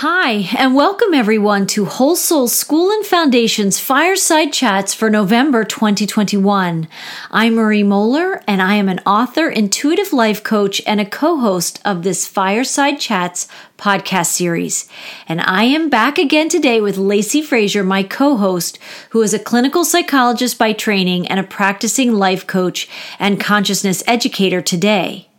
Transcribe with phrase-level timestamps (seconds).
[0.00, 6.86] Hi, and welcome everyone to Whole Soul School and Foundation's Fireside Chats for November 2021.
[7.30, 11.80] I'm Marie Moeller, and I am an author, intuitive life coach, and a co host
[11.82, 14.86] of this Fireside Chats podcast series.
[15.26, 18.78] And I am back again today with Lacey Frazier, my co host,
[19.12, 22.86] who is a clinical psychologist by training and a practicing life coach
[23.18, 25.30] and consciousness educator today.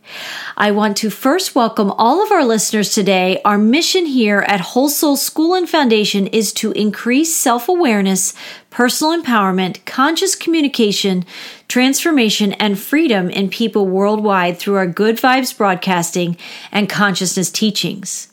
[0.56, 3.40] I want to first welcome all of our listeners today.
[3.44, 8.34] Our mission here at Whole Soul School and Foundation is to increase self awareness,
[8.70, 11.24] personal empowerment, conscious communication,
[11.68, 16.36] transformation, and freedom in people worldwide through our Good Vibes broadcasting
[16.72, 18.28] and consciousness teachings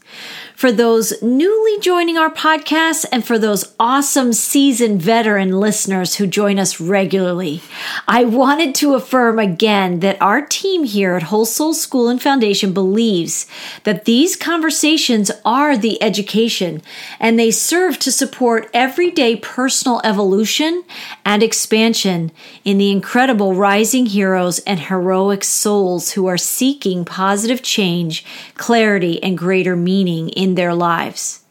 [0.56, 6.58] for those newly joining our podcast and for those awesome seasoned veteran listeners who join
[6.58, 7.62] us regularly.
[8.08, 12.74] I wanted to affirm again that our team here at Whole Soul School and Foundation
[12.74, 13.48] believes
[13.84, 16.82] that these conversations are the education
[17.20, 20.84] and they serve to support everyday personal evolution
[21.26, 22.32] and expansion
[22.64, 28.26] in the incredible rising heroes and heroic souls who are seeking positive change,
[28.56, 31.42] clarity, and greater meaning in in their lives.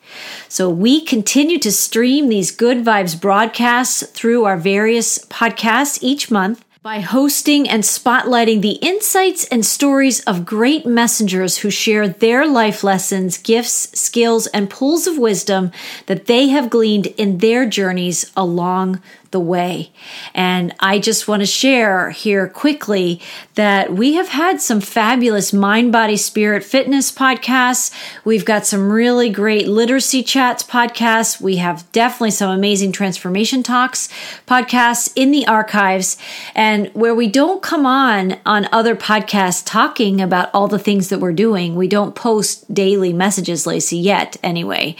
[0.49, 6.65] So we continue to stream these Good Vibes broadcasts through our various podcasts each month
[6.81, 12.85] by hosting and spotlighting the insights and stories of great messengers who share their life
[12.85, 15.73] lessons, gifts, skills, and pools of wisdom
[16.07, 19.01] that they have gleaned in their journeys along
[19.35, 19.91] the way.
[20.33, 23.21] And I just want to share here quickly
[23.57, 27.93] that we have had some fabulous mind, body, spirit fitness podcasts.
[28.25, 31.41] We've got some really great literacy chats podcasts.
[31.41, 34.09] We have definitely some amazing transformation talks
[34.47, 36.17] podcasts in the archives.
[36.55, 41.19] And where we don't come on on other podcasts talking about all the things that
[41.19, 44.95] we're doing, we don't post daily messages, Lacey, yet anyway,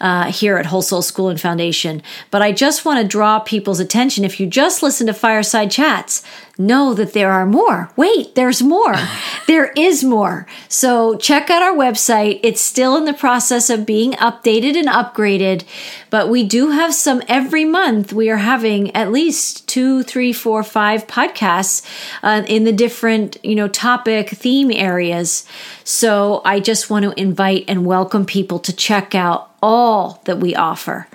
[0.00, 2.02] uh, here at Whole Soul School and Foundation.
[2.32, 4.24] But I just want to draw people's people's attention.
[4.24, 6.22] If you just listen to Fireside Chats,
[6.56, 7.90] know that there are more.
[7.94, 8.94] Wait, there's more.
[9.46, 10.46] there is more.
[10.68, 12.40] So check out our website.
[12.42, 15.64] It's still in the process of being updated and upgraded,
[16.08, 18.14] but we do have some every month.
[18.14, 21.84] We are having at least two, three, four, five podcasts
[22.22, 25.46] uh, in the different, you know, topic theme areas.
[25.84, 30.54] So I just want to invite and welcome people to check out all that we
[30.54, 31.08] offer.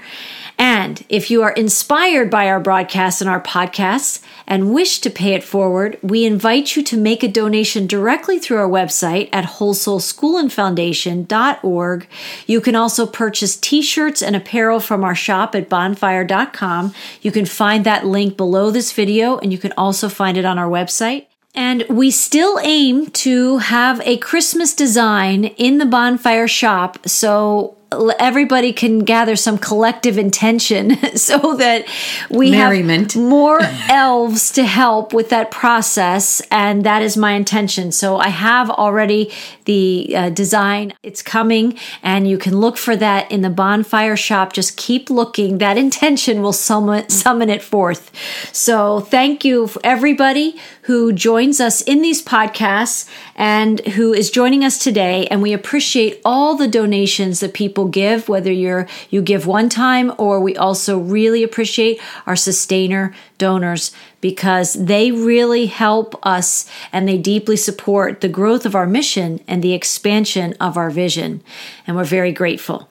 [0.61, 5.33] And if you are inspired by our broadcasts and our podcasts and wish to pay
[5.33, 12.07] it forward, we invite you to make a donation directly through our website at wholesoulschoolandfoundation.org.
[12.45, 16.93] You can also purchase t-shirts and apparel from our shop at bonfire.com.
[17.23, 20.59] You can find that link below this video and you can also find it on
[20.59, 21.25] our website.
[21.55, 27.09] And we still aim to have a Christmas design in the bonfire shop.
[27.09, 27.77] So
[28.19, 31.85] everybody can gather some collective intention so that
[32.29, 33.13] we Merriment.
[33.13, 33.59] have more
[33.89, 37.91] elves to help with that process and that is my intention.
[37.91, 39.31] So i have already
[39.65, 40.93] the uh, design.
[41.03, 44.53] It's coming and you can look for that in the bonfire shop.
[44.53, 45.57] Just keep looking.
[45.57, 48.11] That intention will summon, summon it forth.
[48.53, 54.77] So thank you everybody who joins us in these podcasts and who is joining us
[54.77, 59.69] today and we appreciate all the donations that people give, whether you're you give one
[59.69, 67.07] time or we also really appreciate our sustainer donors because they really help us and
[67.07, 71.43] they deeply support the growth of our mission and the expansion of our vision.
[71.85, 72.89] And we're very grateful.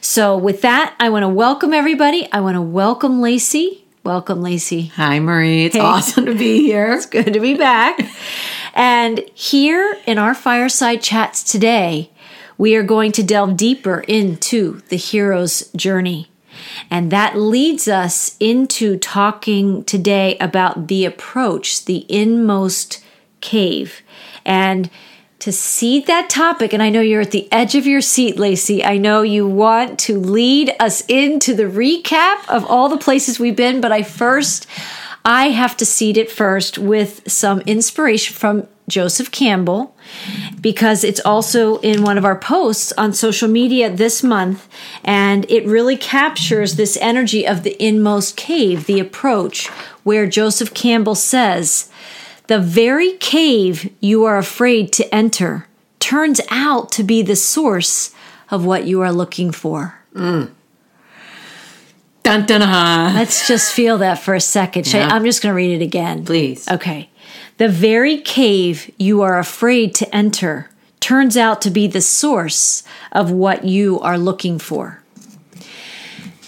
[0.00, 2.30] So with that, I want to welcome everybody.
[2.32, 3.87] I want to welcome Lacey.
[4.08, 4.86] Welcome, Lacey.
[4.94, 5.66] Hi, Marie.
[5.66, 5.82] It's hey.
[5.82, 6.94] awesome to be here.
[6.94, 8.00] it's good to be back.
[8.74, 12.10] and here in our fireside chats today,
[12.56, 16.30] we are going to delve deeper into the hero's journey.
[16.90, 23.04] And that leads us into talking today about the approach, the inmost
[23.42, 24.00] cave.
[24.42, 24.88] And
[25.40, 28.84] to seed that topic, and I know you're at the edge of your seat, Lacey.
[28.84, 33.54] I know you want to lead us into the recap of all the places we've
[33.54, 34.66] been, but I first,
[35.24, 39.94] I have to seed it first with some inspiration from Joseph Campbell
[40.60, 44.66] because it's also in one of our posts on social media this month.
[45.04, 49.68] And it really captures this energy of the inmost cave, the approach,
[50.02, 51.90] where Joseph Campbell says,
[52.48, 55.66] The very cave you are afraid to enter
[56.00, 58.14] turns out to be the source
[58.50, 60.00] of what you are looking for.
[60.14, 60.50] Mm.
[62.22, 63.14] Dun, dun, dun.
[63.14, 64.90] Let's just feel that for a second.
[64.92, 65.08] Yeah.
[65.08, 66.24] I, I'm just going to read it again.
[66.24, 66.66] Please.
[66.68, 67.10] Okay.
[67.58, 73.30] The very cave you are afraid to enter turns out to be the source of
[73.30, 75.02] what you are looking for.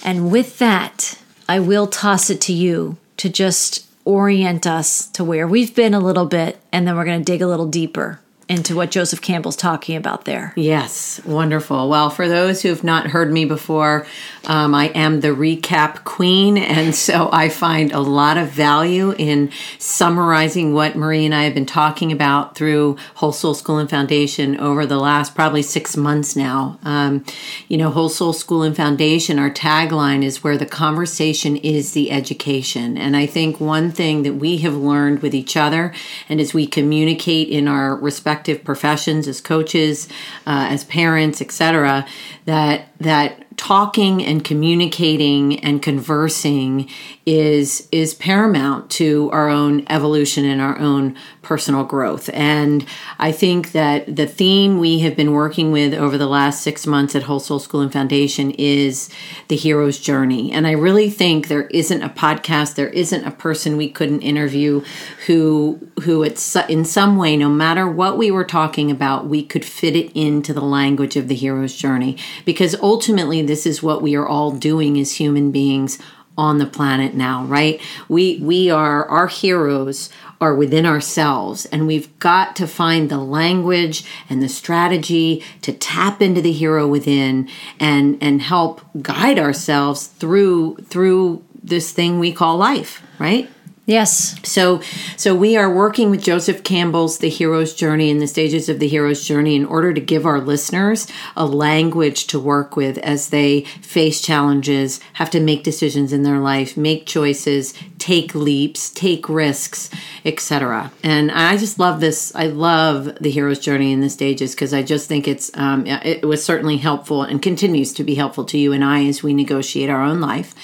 [0.03, 5.47] And with that, I will toss it to you to just orient us to where
[5.47, 8.21] we've been a little bit, and then we're going to dig a little deeper
[8.51, 10.53] into what Joseph Campbell's talking about there.
[10.57, 11.89] Yes, wonderful.
[11.89, 14.09] Well, for those who have not heard me before,
[14.47, 19.53] um, I am the recap queen, and so I find a lot of value in
[19.79, 24.59] summarizing what Marie and I have been talking about through Whole Soul School and Foundation
[24.59, 26.81] over the last probably six months now.
[26.83, 27.25] Um,
[27.69, 32.11] you know, Whole Soul School and Foundation, our tagline is where the conversation is the
[32.11, 32.99] education.
[32.99, 35.95] And I think one thing that we have learned with each other
[36.29, 40.09] and as we communicate in our respective professions as coaches,
[40.47, 42.07] uh, as parents, etc.
[42.47, 46.89] That that talking and communicating and conversing
[47.27, 52.31] is is paramount to our own evolution and our own personal growth.
[52.33, 52.87] And
[53.19, 57.15] I think that the theme we have been working with over the last six months
[57.15, 59.11] at Whole Soul School and Foundation is
[59.49, 60.51] the hero's journey.
[60.53, 64.83] And I really think there isn't a podcast, there isn't a person we couldn't interview
[65.27, 69.67] who who it's in some way, no matter what we were talking about, we could
[69.67, 72.17] fit it into the language of the hero's journey.
[72.47, 75.99] Because ultimately this is what we are all doing as human beings
[76.39, 77.81] on the planet now, right?
[78.09, 80.09] We we are our heroes
[80.41, 86.23] are within ourselves and we've got to find the language and the strategy to tap
[86.23, 87.49] into the hero within
[87.79, 93.51] and and help guide ourselves through through this thing we call life, right?
[93.91, 94.37] Yes.
[94.45, 94.81] So
[95.17, 98.87] so we are working with Joseph Campbell's The Hero's Journey and the stages of the
[98.87, 103.63] hero's journey in order to give our listeners a language to work with as they
[103.63, 109.91] face challenges, have to make decisions in their life, make choices, take leaps, take risks,
[110.25, 110.93] etc.
[111.03, 112.33] And I just love this.
[112.37, 116.25] I love the hero's journey in the stages because I just think it's um, it
[116.25, 119.91] was certainly helpful and continues to be helpful to you and I as we negotiate
[119.91, 120.55] our own life.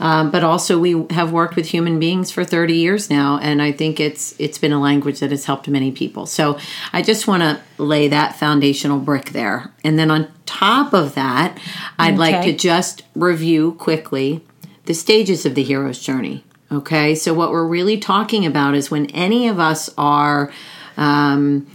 [0.00, 3.72] Um, but also we have worked with human beings for 30 years now, and I
[3.72, 6.26] think it's it's been a language that has helped many people.
[6.26, 6.58] So
[6.92, 11.58] I just want to lay that foundational brick there, and then on top of that,
[11.98, 12.18] I'd okay.
[12.18, 14.44] like to just review quickly
[14.84, 16.44] the stages of the hero's journey.
[16.72, 20.52] Okay, so what we're really talking about is when any of us are,
[20.96, 21.70] um,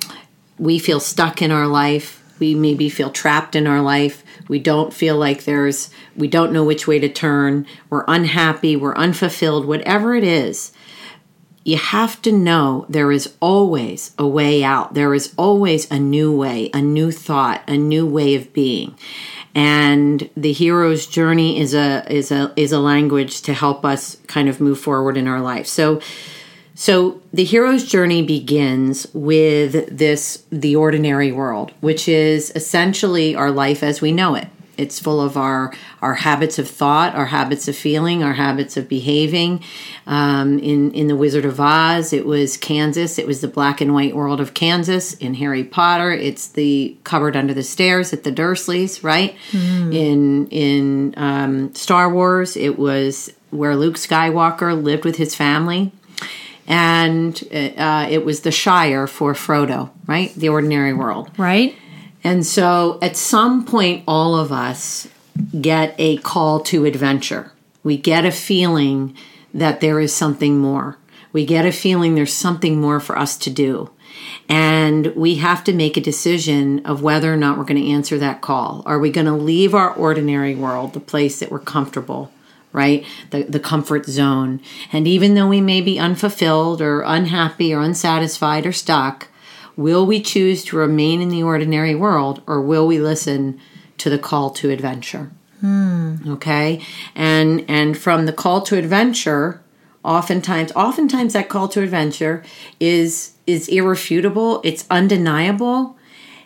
[0.57, 4.93] we feel stuck in our life, we maybe feel trapped in our life, we don't
[4.93, 7.65] feel like there's, we don't know which way to turn.
[7.89, 8.75] We're unhappy.
[8.75, 9.65] We're unfulfilled.
[9.65, 10.71] Whatever it is,
[11.63, 14.93] you have to know there is always a way out.
[14.93, 18.97] There is always a new way, a new thought, a new way of being.
[19.53, 24.47] And the hero's journey is a is a is a language to help us kind
[24.47, 25.67] of move forward in our life.
[25.67, 26.01] So
[26.79, 33.83] so the hero's journey begins with this the ordinary world, which is essentially our life
[33.83, 34.47] as we know it.
[34.77, 38.87] It's full of our our habits of thought, our habits of feeling, our habits of
[38.87, 39.61] behaving.
[40.07, 43.19] Um, in in the Wizard of Oz, it was Kansas.
[43.19, 45.15] It was the black and white world of Kansas.
[45.15, 49.03] In Harry Potter, it's the cupboard under the stairs at the Dursleys.
[49.03, 49.35] Right.
[49.51, 49.93] Mm.
[49.93, 55.91] In in um, Star Wars, it was where Luke Skywalker lived with his family
[56.69, 60.33] and uh, it was the Shire for Frodo, right?
[60.35, 61.31] The ordinary world.
[61.37, 61.75] Right.
[62.23, 65.07] And so at some point, all of us
[65.59, 67.51] get a call to adventure.
[67.83, 69.17] We get a feeling
[69.53, 70.97] that there is something more.
[71.33, 73.89] We get a feeling there's something more for us to do.
[74.47, 78.17] And we have to make a decision of whether or not we're going to answer
[78.19, 78.83] that call.
[78.85, 82.31] Are we going to leave our ordinary world, the place that we're comfortable?
[82.71, 83.05] Right?
[83.31, 84.61] The, the comfort zone.
[84.91, 89.27] And even though we may be unfulfilled or unhappy or unsatisfied or stuck,
[89.75, 93.59] will we choose to remain in the ordinary world or will we listen
[93.97, 95.31] to the call to adventure?
[95.61, 96.15] Hmm.
[96.27, 96.81] Okay?
[97.15, 99.61] And and from the call to adventure,
[100.03, 102.43] oftentimes oftentimes that call to adventure
[102.79, 105.97] is is irrefutable, it's undeniable,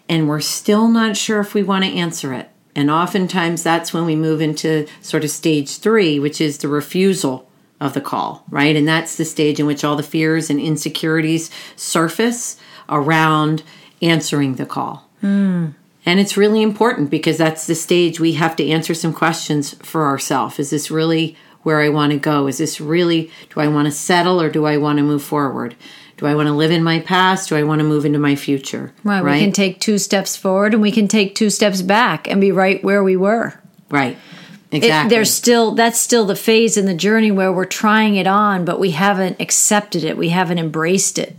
[0.10, 2.50] and we're still not sure if we want to answer it.
[2.76, 7.50] And oftentimes that's when we move into sort of stage three, which is the refusal
[7.80, 8.76] of the call, right?
[8.76, 12.58] And that's the stage in which all the fears and insecurities surface
[12.90, 13.64] around
[14.02, 15.08] answering the call.
[15.22, 15.76] Mm.
[16.06, 20.06] And it's really important because that's the stage we have to answer some questions for
[20.06, 20.60] ourselves.
[20.60, 22.48] Is this really where I want to go?
[22.48, 25.76] Is this really, do I want to settle or do I want to move forward?
[26.24, 27.50] Do I want to live in my past?
[27.50, 28.94] Do I want to move into my future?
[29.04, 29.22] Right.
[29.22, 29.34] right?
[29.34, 32.50] We can take two steps forward and we can take two steps back and be
[32.50, 33.60] right where we were.
[33.90, 34.18] Right.
[34.72, 35.08] Exactly.
[35.08, 38.64] It, there's still that's still the phase in the journey where we're trying it on,
[38.64, 40.16] but we haven't accepted it.
[40.16, 41.36] We haven't embraced it.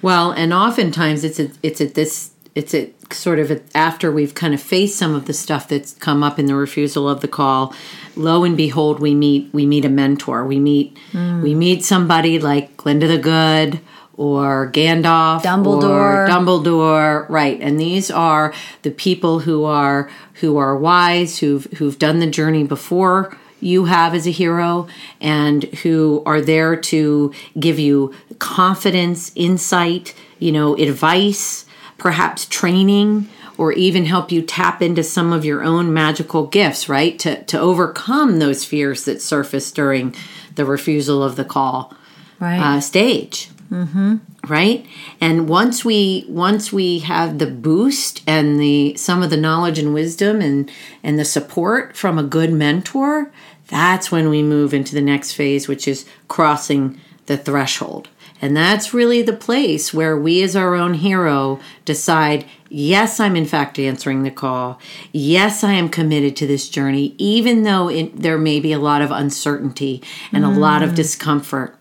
[0.00, 4.54] Well, and oftentimes it's at, it's at this it's a sort of after we've kind
[4.54, 7.72] of faced some of the stuff that's come up in the refusal of the call
[8.16, 11.40] lo and behold we meet we meet a mentor we meet mm.
[11.40, 13.78] we meet somebody like Glinda the Good
[14.16, 20.76] or Gandalf Dumbledore or Dumbledore right and these are the people who are who are
[20.76, 24.86] wise who've who've done the journey before you have as a hero
[25.20, 31.64] and who are there to give you confidence, insight, you know, advice,
[31.98, 37.18] perhaps training or even help you tap into some of your own magical gifts, right?
[37.20, 40.14] To to overcome those fears that surface during
[40.54, 41.94] the refusal of the call
[42.38, 42.58] right.
[42.58, 43.50] uh, stage.
[43.70, 44.16] Mm-hmm.
[44.46, 44.86] Right,
[45.20, 49.92] and once we once we have the boost and the some of the knowledge and
[49.92, 50.70] wisdom and
[51.02, 53.32] and the support from a good mentor,
[53.66, 58.08] that's when we move into the next phase, which is crossing the threshold.
[58.40, 63.46] And that's really the place where we, as our own hero, decide yes, I'm in
[63.46, 64.78] fact answering the call.
[65.12, 69.02] Yes, I am committed to this journey, even though it, there may be a lot
[69.02, 70.54] of uncertainty and mm.
[70.54, 70.96] a lot of mm.
[70.96, 71.75] discomfort.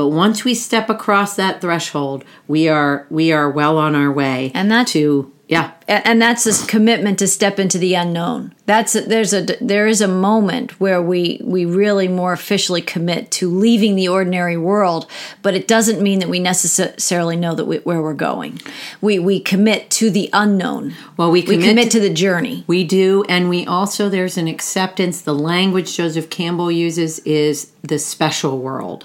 [0.00, 4.50] But once we step across that threshold, we are we are well on our way
[4.54, 5.72] and that, to yeah.
[5.88, 8.54] And that's this commitment to step into the unknown.
[8.64, 13.50] That's there's a there is a moment where we we really more officially commit to
[13.50, 15.06] leaving the ordinary world,
[15.42, 18.58] but it doesn't mean that we necessarily know that we, where we're going.
[19.02, 20.94] We we commit to the unknown.
[21.18, 22.64] Well, we commit, we commit to, to the journey.
[22.66, 25.20] We do, and we also there's an acceptance.
[25.20, 29.04] The language Joseph Campbell uses is the special world.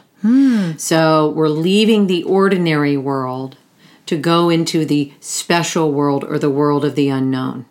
[0.77, 3.57] So we're leaving the ordinary world
[4.05, 7.65] to go into the special world or the world of the unknown.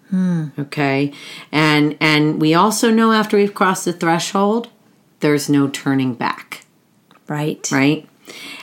[0.58, 1.12] Okay?
[1.52, 4.68] And and we also know after we've crossed the threshold,
[5.20, 6.64] there's no turning back.
[7.28, 7.70] Right.
[7.70, 8.08] Right?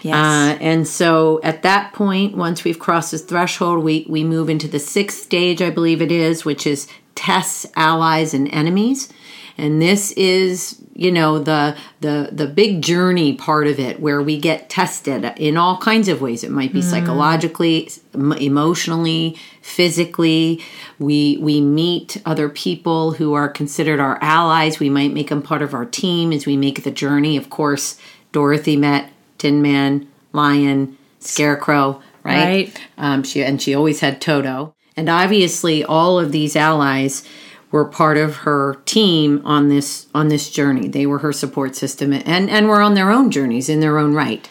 [0.01, 0.15] Yes.
[0.15, 4.67] Uh, and so at that point, once we've crossed this threshold, we, we move into
[4.67, 9.11] the sixth stage, I believe it is, which is tests, allies, and enemies
[9.57, 14.39] and this is you know the the the big journey part of it where we
[14.39, 16.43] get tested in all kinds of ways.
[16.43, 16.83] It might be mm.
[16.83, 20.61] psychologically emotionally physically.
[20.99, 24.79] We we meet other people who are considered our allies.
[24.79, 27.37] We might make them part of our team as we make the journey.
[27.37, 27.97] Of course
[28.31, 32.87] dorothy met tin man lion scarecrow right, right.
[32.97, 34.75] Um, she and she always had toto.
[34.97, 37.27] And obviously all of these allies
[37.71, 40.87] were part of her team on this on this journey.
[40.87, 44.13] They were her support system and and were on their own journeys in their own
[44.13, 44.47] right.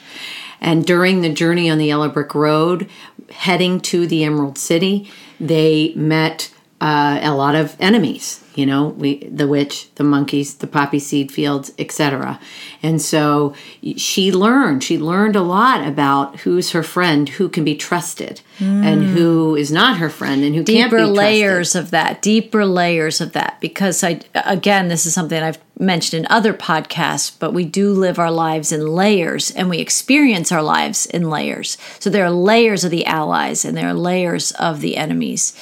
[0.60, 2.88] And during the journey on the Yellow Brick Road,
[3.30, 9.24] heading to the Emerald City, they met uh, a lot of enemies you know we
[9.24, 12.38] the witch the monkeys the poppy seed fields etc
[12.82, 13.54] and so
[13.96, 18.84] she learned she learned a lot about who's her friend who can be trusted mm.
[18.84, 21.16] and who is not her friend and who deeper can't be trusted.
[21.16, 26.26] layers of that deeper layers of that because i again this is something i've mentioned
[26.26, 30.62] in other podcasts but we do live our lives in layers and we experience our
[30.62, 34.82] lives in layers so there are layers of the allies and there are layers of
[34.82, 35.56] the enemies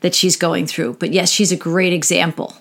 [0.00, 0.94] that she's going through.
[0.94, 2.56] But yes, she's a great example.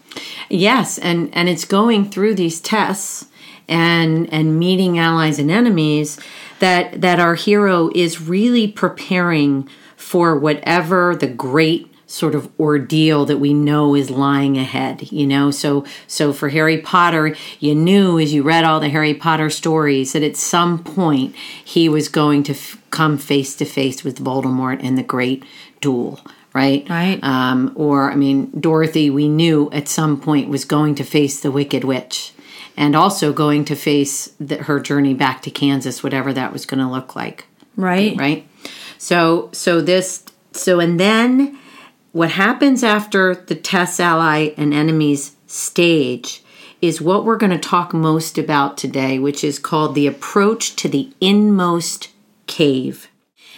[0.50, 3.26] Yes, and and it's going through these tests
[3.68, 6.20] and and meeting allies and enemies
[6.60, 13.38] that that our hero is really preparing for whatever the great sort of ordeal that
[13.38, 18.34] we know is lying ahead you know so so for harry potter you knew as
[18.34, 22.54] you read all the harry potter stories that at some point he was going to
[22.54, 25.44] f- come face to face with voldemort in the great
[25.82, 26.22] duel
[26.58, 26.90] right?
[26.90, 27.24] Right.
[27.24, 31.52] Um, or, I mean, Dorothy, we knew at some point was going to face the
[31.52, 32.34] Wicked Witch
[32.76, 36.80] and also going to face the, her journey back to Kansas, whatever that was going
[36.80, 37.46] to look like.
[37.76, 38.18] Right.
[38.18, 38.48] Right.
[38.98, 41.60] So, so this, so, and then
[42.12, 46.44] what happens after the Tess ally and enemies stage
[46.82, 50.90] is what we're going to talk most about today, which is called the approach to
[50.90, 52.10] the inmost
[52.48, 53.07] cave.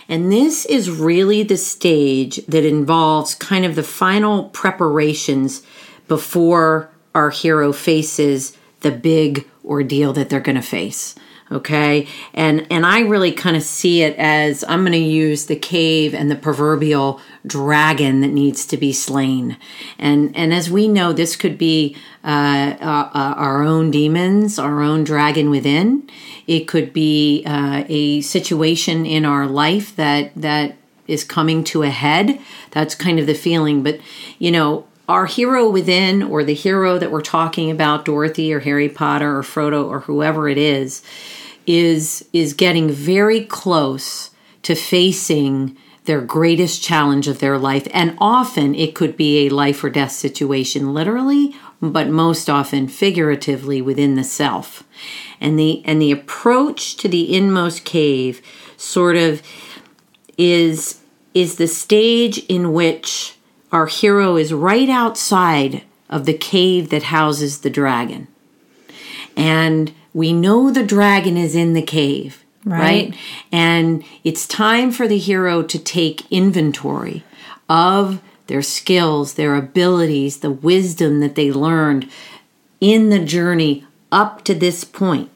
[0.10, 5.62] And this is really the stage that involves kind of the final preparations
[6.08, 11.14] before our hero faces the big ordeal that they're going to face
[11.52, 12.08] okay?
[12.34, 16.14] And and i really kind of see it as i'm going to use the cave
[16.14, 19.58] and the proverbial dragon that needs to be slain.
[19.98, 24.82] And and as we know this could be uh, uh, uh our own demons our
[24.82, 26.10] own dragon within.
[26.48, 30.76] It could be uh, a situation in our life that that
[31.08, 32.40] is coming to a head.
[32.72, 33.84] That's kind of the feeling.
[33.84, 34.00] But
[34.38, 38.88] you know our hero within or the hero that we're talking about dorothy or harry
[38.88, 41.04] potter or frodo or whoever it is
[41.68, 44.32] is is getting very close
[44.64, 45.76] to facing
[46.06, 47.88] their greatest challenge of their life.
[47.94, 53.80] And often it could be a life or death situation, literally, but most often figuratively
[53.80, 54.84] within the self.
[55.40, 58.42] And the and the approach to the inmost cave
[58.76, 59.44] sort of
[60.38, 61.02] is
[61.36, 63.36] is the stage in which
[63.72, 68.28] our hero is right outside of the cave that houses the dragon.
[69.38, 72.80] And we know the dragon is in the cave, right?
[73.12, 73.16] right?
[73.52, 77.24] And it's time for the hero to take inventory
[77.70, 82.10] of their skills, their abilities, the wisdom that they learned
[82.82, 85.30] in the journey up to this point.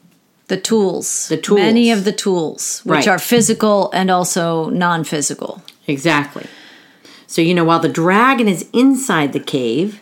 [0.48, 1.28] The tools.
[1.28, 1.60] The tools.
[1.60, 3.08] Many of the tools, which right.
[3.08, 5.62] are physical and also non physical.
[5.86, 6.46] Exactly.
[7.34, 10.00] So, you know, while the dragon is inside the cave,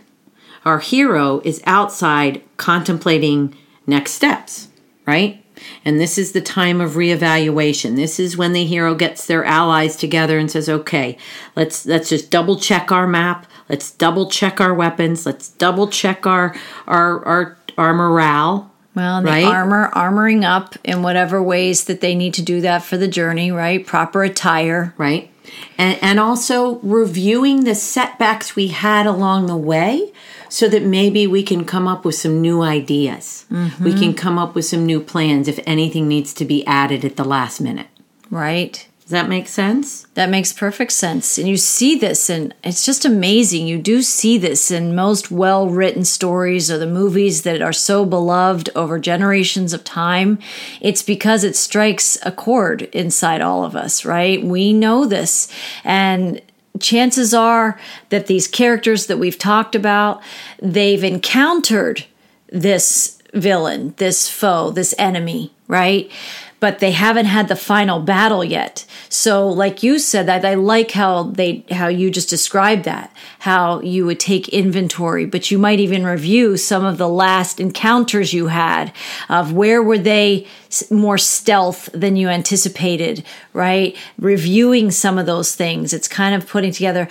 [0.67, 4.69] our hero is outside contemplating next steps,
[5.07, 5.43] right?
[5.83, 7.97] And this is the time of reevaluation.
[7.97, 11.17] This is when the hero gets their allies together and says, "Okay,
[11.57, 13.47] let's let's just double check our map.
[13.67, 15.25] Let's double check our weapons.
[15.25, 16.55] Let's double check our
[16.87, 19.45] our our our morale." Well, the right?
[19.47, 23.51] armor, armoring up in whatever ways that they need to do that for the journey,
[23.51, 23.87] right?
[23.87, 25.32] Proper attire, right?
[25.79, 30.13] And and also reviewing the setbacks we had along the way
[30.49, 33.47] so that maybe we can come up with some new ideas.
[33.51, 33.85] Mm-hmm.
[33.85, 37.17] We can come up with some new plans if anything needs to be added at
[37.17, 37.87] the last minute.
[38.31, 38.87] Right.
[39.13, 40.07] Does that make sense?
[40.15, 41.37] That makes perfect sense.
[41.37, 43.67] And you see this, and it's just amazing.
[43.67, 48.07] You do see this in most well written stories or the movies that are so
[48.07, 50.39] beloved over generations of time.
[50.81, 54.43] It's because it strikes a chord inside all of us, right?
[54.43, 55.53] We know this.
[55.85, 56.41] And
[56.81, 57.79] chances are
[58.09, 60.23] that these characters that we've talked about,
[60.59, 62.07] they've encountered
[62.49, 66.11] this villain, this foe, this enemy, right?
[66.63, 68.87] But they haven't had the final battle yet.
[69.09, 73.81] So, like you said, that I like how they how you just described that, how
[73.81, 78.47] you would take inventory, but you might even review some of the last encounters you
[78.47, 78.93] had
[79.29, 80.47] of where were they
[80.91, 83.97] more stealth than you anticipated, right?
[84.19, 85.93] Reviewing some of those things.
[85.93, 87.09] It's kind of putting together.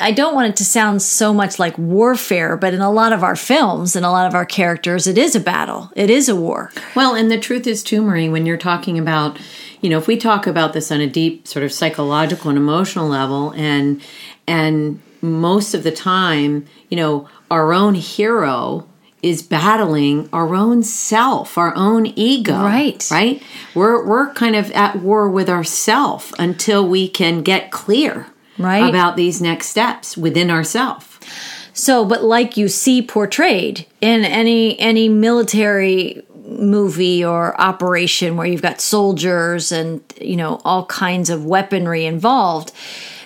[0.00, 3.22] I don't want it to sound so much like warfare, but in a lot of
[3.22, 5.90] our films and a lot of our characters, it is a battle.
[5.94, 6.72] It is a war.
[6.96, 9.38] Well, and the truth is too, Marie, when you're talking about,
[9.80, 13.08] you know, if we talk about this on a deep sort of psychological and emotional
[13.08, 14.02] level and
[14.46, 18.87] and most of the time, you know, our own hero
[19.22, 22.62] is battling our own self, our own ego.
[22.62, 23.06] Right.
[23.10, 23.42] Right?
[23.74, 28.26] We're we're kind of at war with ourself until we can get clear
[28.58, 28.88] right.
[28.88, 31.18] about these next steps within ourself.
[31.72, 38.62] So, but like you see portrayed in any any military movie or operation where you've
[38.62, 42.72] got soldiers and you know all kinds of weaponry involved,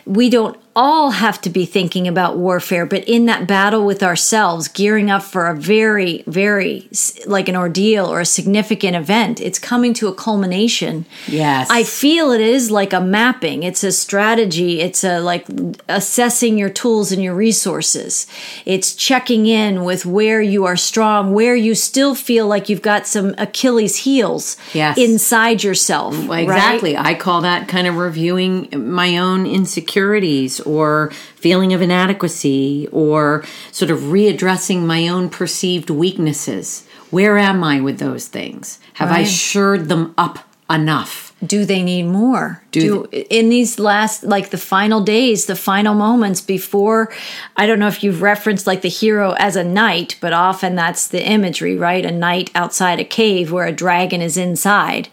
[0.04, 4.68] we don't all have to be thinking about warfare, but in that battle with ourselves,
[4.68, 6.88] gearing up for a very, very
[7.26, 11.04] like an ordeal or a significant event, it's coming to a culmination.
[11.26, 11.68] Yes.
[11.70, 15.46] I feel it is like a mapping, it's a strategy, it's a like
[15.88, 18.26] assessing your tools and your resources.
[18.64, 23.06] It's checking in with where you are strong, where you still feel like you've got
[23.06, 24.96] some Achilles heels yes.
[24.96, 26.14] inside yourself.
[26.14, 26.94] Exactly.
[26.94, 27.06] Right?
[27.06, 33.90] I call that kind of reviewing my own insecurities or feeling of inadequacy or sort
[33.90, 36.86] of readdressing my own perceived weaknesses.
[37.10, 38.78] Where am I with those things?
[38.94, 39.20] Have right.
[39.20, 41.32] I shored them up enough?
[41.44, 45.94] do they need more do, do in these last like the final days the final
[45.94, 47.12] moments before
[47.56, 51.08] i don't know if you've referenced like the hero as a knight but often that's
[51.08, 55.08] the imagery right a knight outside a cave where a dragon is inside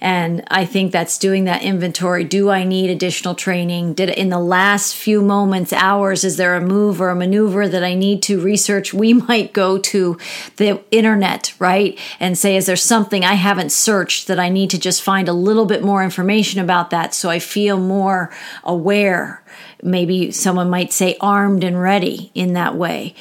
[0.00, 2.24] and I think that's doing that inventory.
[2.24, 3.94] Do I need additional training?
[3.94, 7.84] Did in the last few moments, hours, is there a move or a maneuver that
[7.84, 8.92] I need to research?
[8.92, 10.18] We might go to
[10.56, 11.98] the internet, right?
[12.20, 15.32] And say, is there something I haven't searched that I need to just find a
[15.32, 18.32] little bit more information about that so I feel more
[18.64, 19.42] aware?
[19.82, 23.14] Maybe someone might say armed and ready in that way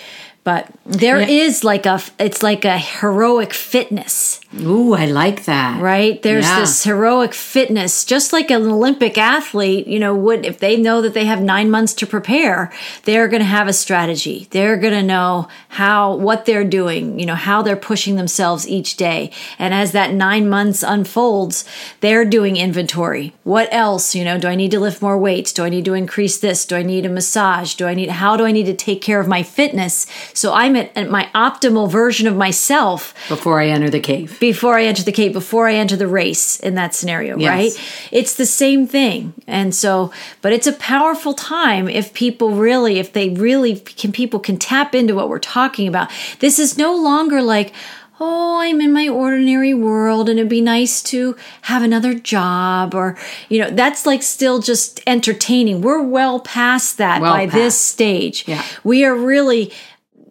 [0.45, 1.27] but there yeah.
[1.27, 4.39] is like a it's like a heroic fitness.
[4.61, 5.81] Ooh i like that.
[5.81, 6.21] Right?
[6.21, 6.59] There's yeah.
[6.59, 11.15] this heroic fitness just like an olympic athlete you know would if they know that
[11.15, 12.71] they have nine months to prepare
[13.03, 14.47] they're going to have a strategy.
[14.51, 18.97] They're going to know how what they're doing you know how they're pushing themselves each
[18.97, 19.31] day.
[19.57, 21.65] And as that nine months unfolds
[22.01, 23.33] they're doing inventory.
[23.43, 24.13] What else?
[24.13, 25.51] You know do i need to lift more weights?
[25.51, 26.67] Do i need to increase this?
[26.67, 27.73] Do i need a massage?
[27.73, 30.05] Do i need how do i need to take care of my fitness
[30.35, 34.37] So I'm at, at my optimal version of myself Before I enter the cave.
[34.39, 37.49] before I enter the cave, before I enter the race in that scenario, Yes.
[37.49, 38.09] right?
[38.11, 39.33] It's the same thing.
[39.47, 44.39] And so, but it's a powerful time if people really, if they really can, people
[44.39, 46.11] can tap into what we're talking about.
[46.39, 47.73] This is no longer like,
[48.19, 53.17] oh, I'm in my ordinary world and it'd be nice to have another job or,
[53.49, 55.81] you know, that's like still just entertaining.
[55.81, 58.47] We're well past that Well by this stage.
[58.47, 58.63] Yeah.
[58.85, 59.73] We are really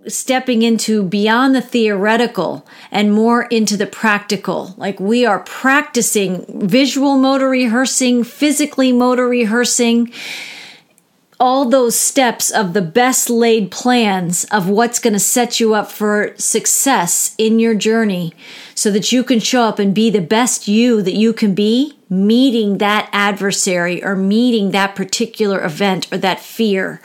[0.07, 4.75] stepping into beyond the theoretical and more into the practical.
[4.77, 10.13] Like we are practicing visual motor rehearsing, physically motor rehearsing,
[11.41, 15.91] all those steps of the best laid plans of what's going to set you up
[15.91, 18.33] for success in your journey
[18.75, 21.99] so that you can show up and be the best you that you can be
[22.09, 27.01] meeting that adversary or meeting that particular event or that fear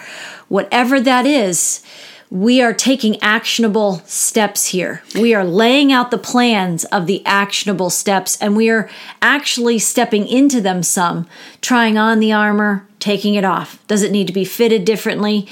[0.47, 1.83] whatever that is
[2.31, 5.01] we are taking actionable steps here.
[5.15, 8.89] We are laying out the plans of the actionable steps and we are
[9.21, 11.27] actually stepping into them some,
[11.61, 13.85] trying on the armor, taking it off.
[13.87, 15.47] Does it need to be fitted differently?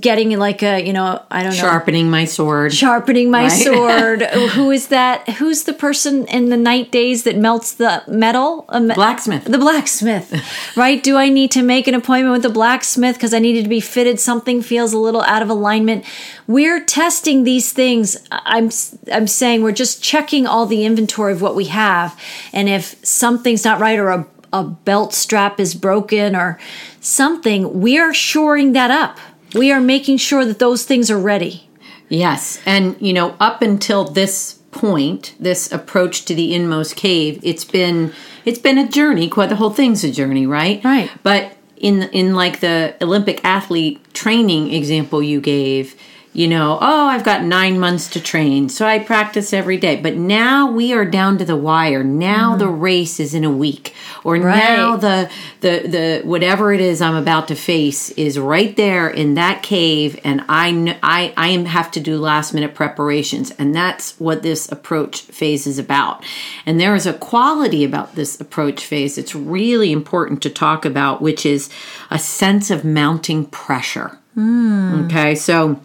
[0.00, 1.58] Getting like a, you know, I don't know.
[1.58, 2.74] Sharpening my sword.
[2.74, 3.48] Sharpening my Right.
[3.64, 4.20] sword.
[4.20, 5.26] Who is that?
[5.30, 8.66] Who's the person in the knight days that melts the metal?
[8.68, 9.44] Blacksmith.
[9.44, 10.30] the blacksmith,
[10.76, 11.02] right?
[11.02, 13.80] Do I need to make an appointment with the blacksmith because I needed to be
[13.80, 14.20] fitted?
[14.20, 16.04] Something feels a little out of alignment.
[16.46, 18.18] We're testing these things.
[18.30, 18.68] I'm
[19.10, 22.18] I'm saying we're just checking all the inventory of what we have,
[22.52, 26.58] and if something's not right or a a belt strap is broken or
[27.00, 29.18] something, we are shoring that up.
[29.54, 31.68] We are making sure that those things are ready.
[32.08, 32.60] Yes.
[32.66, 38.12] And, you know, up until this point, this approach to the inmost cave, it's been
[38.44, 39.28] it's been a journey.
[39.28, 40.82] Quite the whole thing's a journey, right?
[40.84, 41.10] Right.
[41.22, 45.94] But in in like the Olympic athlete training example you gave,
[46.34, 50.00] you know, oh, I've got nine months to train, so I practice every day.
[50.00, 52.02] But now we are down to the wire.
[52.02, 52.80] Now the mm-hmm.
[52.80, 57.48] race is in a week, or now the the the whatever it is I'm about
[57.48, 62.00] to face is right there in that cave, and I I I am have to
[62.00, 66.24] do last minute preparations, and that's what this approach phase is about.
[66.64, 71.20] And there is a quality about this approach phase that's really important to talk about,
[71.20, 71.68] which is
[72.10, 74.18] a sense of mounting pressure.
[74.34, 75.04] Hmm.
[75.04, 75.78] Okay, so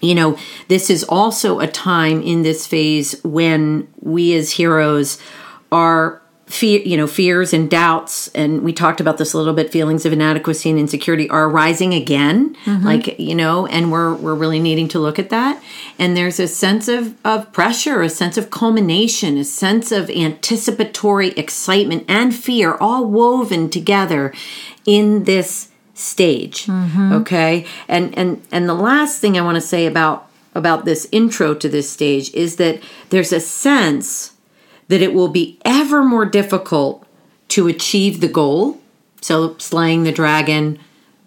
[0.00, 5.18] you know, this is also a time in this phase when we as heroes
[5.72, 9.70] are fear, you know, fears and doubts, and we talked about this a little bit.
[9.72, 12.84] Feelings of inadequacy and insecurity are rising again, mm-hmm.
[12.84, 15.62] like you know, and we're we're really needing to look at that.
[15.98, 21.30] And there's a sense of of pressure, a sense of culmination, a sense of anticipatory
[21.30, 24.32] excitement and fear, all woven together
[24.84, 27.12] in this stage mm-hmm.
[27.12, 27.66] okay?
[27.88, 31.68] And and and the last thing i want to say about about this intro to
[31.68, 32.80] this stage is that
[33.10, 34.34] there's a sense
[34.88, 37.06] that it will be ever more difficult
[37.48, 38.78] to achieve the goal
[39.20, 40.78] so slaying the dragon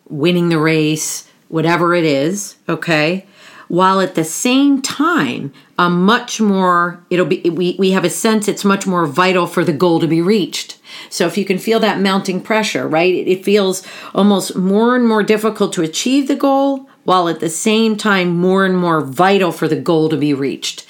[0.07, 3.25] winning the race whatever it is okay?
[3.67, 8.47] While at the same time a much more it'll be we, we have a sense
[8.47, 10.78] it's much more vital for the goal to be reached
[11.09, 15.23] so if you can feel that mounting pressure right it, feels almost more and more
[15.23, 19.67] difficult to achieve the goal while at the same time more and more vital for
[19.67, 20.85] the goal to be reached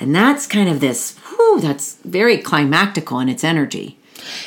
[0.00, 3.98] and that's kind of this whew, that's very climactical in its energy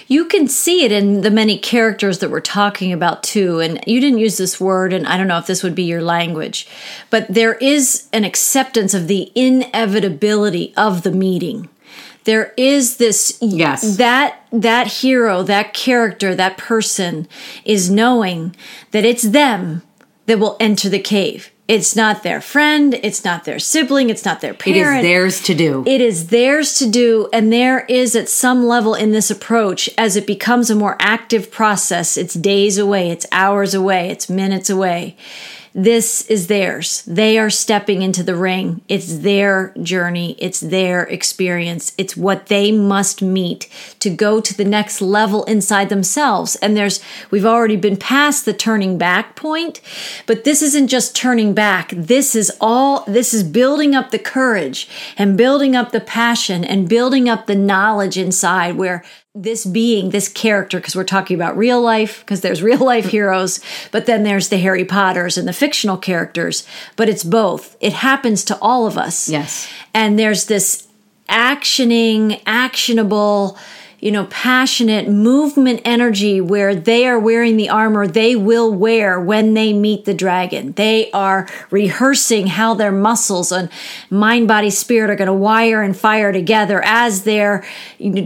[0.07, 3.59] You can see it in the many characters that we're talking about too.
[3.59, 6.01] And you didn't use this word, and I don't know if this would be your
[6.01, 6.67] language,
[7.09, 11.69] but there is an acceptance of the inevitability of the meeting.
[12.27, 13.95] There is this Yes.
[13.95, 17.25] that that hero, that character, that person
[17.63, 18.53] is knowing
[18.91, 19.81] that it's them
[20.25, 21.51] that will enter the cave.
[21.69, 24.97] It's not their friend, it's not their sibling, it's not their it parent.
[24.99, 28.93] is theirs to do It is theirs to do, and there is at some level
[28.93, 33.73] in this approach, as it becomes a more active process, it's days away, it's hours
[33.73, 35.15] away, it's minutes away.
[35.79, 37.03] This is theirs.
[37.05, 38.81] They are stepping into the ring.
[38.87, 44.65] It's their journey, it's their experience, it's what they must meet to go to the
[44.65, 46.55] next level inside themselves.
[46.55, 49.79] And there's, we've already been past the turning back point,
[50.25, 51.91] but this isn't just turning back.
[51.95, 56.89] This is all, this is building up the courage and building up the passion and
[56.89, 59.03] building up the knowledge inside where
[59.43, 63.59] this being, this character, because we're talking about real life, because there's real life heroes,
[63.91, 67.77] but then there's the Harry Potters and the fictional characters, but it's both.
[67.79, 69.29] It happens to all of us.
[69.29, 69.69] Yes.
[69.93, 70.87] And there's this
[71.29, 73.57] actioning, actionable,
[73.99, 79.55] you know, passionate movement energy where they are wearing the armor they will wear when
[79.55, 80.71] they meet the dragon.
[80.73, 83.69] They are rehearsing how their muscles and
[84.11, 87.65] mind, body, spirit are going to wire and fire together as they're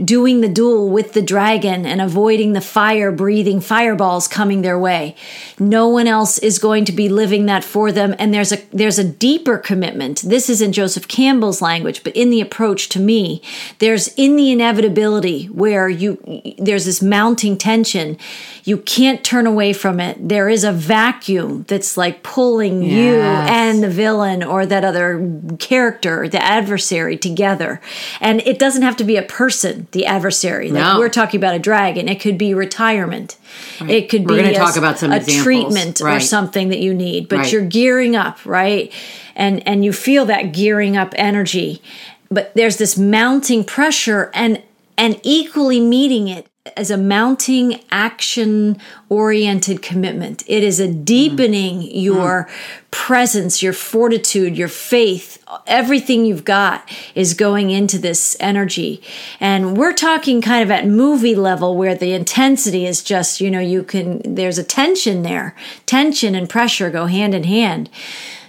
[0.03, 5.15] doing the duel with the dragon and avoiding the fire breathing fireballs coming their way.
[5.57, 8.13] No one else is going to be living that for them.
[8.19, 10.21] And there's a, there's a deeper commitment.
[10.23, 13.41] This is in Joseph Campbell's language, but in the approach to me,
[13.79, 16.17] there's in the inevitability where you
[16.57, 18.17] there's this mounting tension
[18.63, 22.91] you can't turn away from it there is a vacuum that's like pulling yes.
[22.91, 27.79] you and the villain or that other character the adversary together
[28.19, 30.97] and it doesn't have to be a person the adversary like no.
[30.97, 33.37] we're talking about a dragon it could be retirement
[33.79, 33.91] right.
[33.91, 35.43] it could we're be a, talk about some a examples.
[35.43, 36.17] treatment right.
[36.17, 37.51] or something that you need but right.
[37.51, 38.91] you're gearing up right
[39.35, 41.83] and and you feel that gearing up energy
[42.31, 44.63] but there's this mounting pressure and
[45.01, 48.77] and equally meeting it as a mounting action
[49.09, 50.43] oriented commitment.
[50.45, 51.89] It is a deepening mm.
[51.91, 52.91] your mm.
[52.91, 55.43] presence, your fortitude, your faith.
[55.65, 59.01] Everything you've got is going into this energy.
[59.39, 63.59] And we're talking kind of at movie level where the intensity is just, you know,
[63.59, 65.55] you can, there's a tension there.
[65.87, 67.89] Tension and pressure go hand in hand.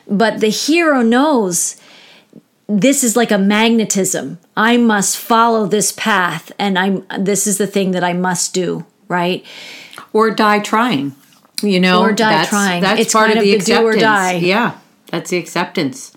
[0.06, 1.80] But the hero knows
[2.72, 4.38] this is like a magnetism.
[4.56, 8.86] I must follow this path and I'm this is the thing that I must do,
[9.08, 9.44] right?
[10.12, 11.14] Or die trying.
[11.62, 12.82] You know, or die that's, trying.
[12.82, 13.94] That's it's part kind of the, the acceptance.
[13.94, 14.32] do or die.
[14.34, 16.12] Yeah, that's the acceptance.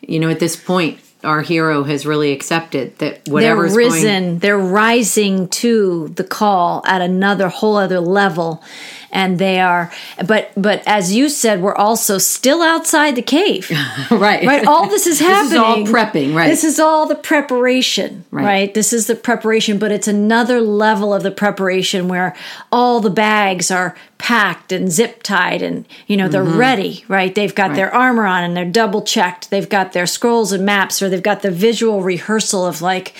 [0.00, 4.38] You know, at this point, our hero has really accepted that whatever they're risen, going-
[4.38, 8.64] they're rising to the call at another whole other level
[9.12, 9.92] and they are
[10.26, 13.70] but but as you said we're also still outside the cave.
[14.10, 14.46] Right.
[14.46, 14.66] Right?
[14.66, 16.48] All this is happening this is all prepping right.
[16.48, 18.44] This is all the preparation right.
[18.44, 18.74] right?
[18.74, 22.34] This is the preparation but it's another level of the preparation where
[22.72, 26.58] all the bags are packed and zip tied and you know they're mm-hmm.
[26.58, 27.34] ready right?
[27.34, 27.76] They've got right.
[27.76, 31.22] their armor on and they're double checked they've got their scrolls and maps or they've
[31.22, 33.14] got the visual rehearsal of like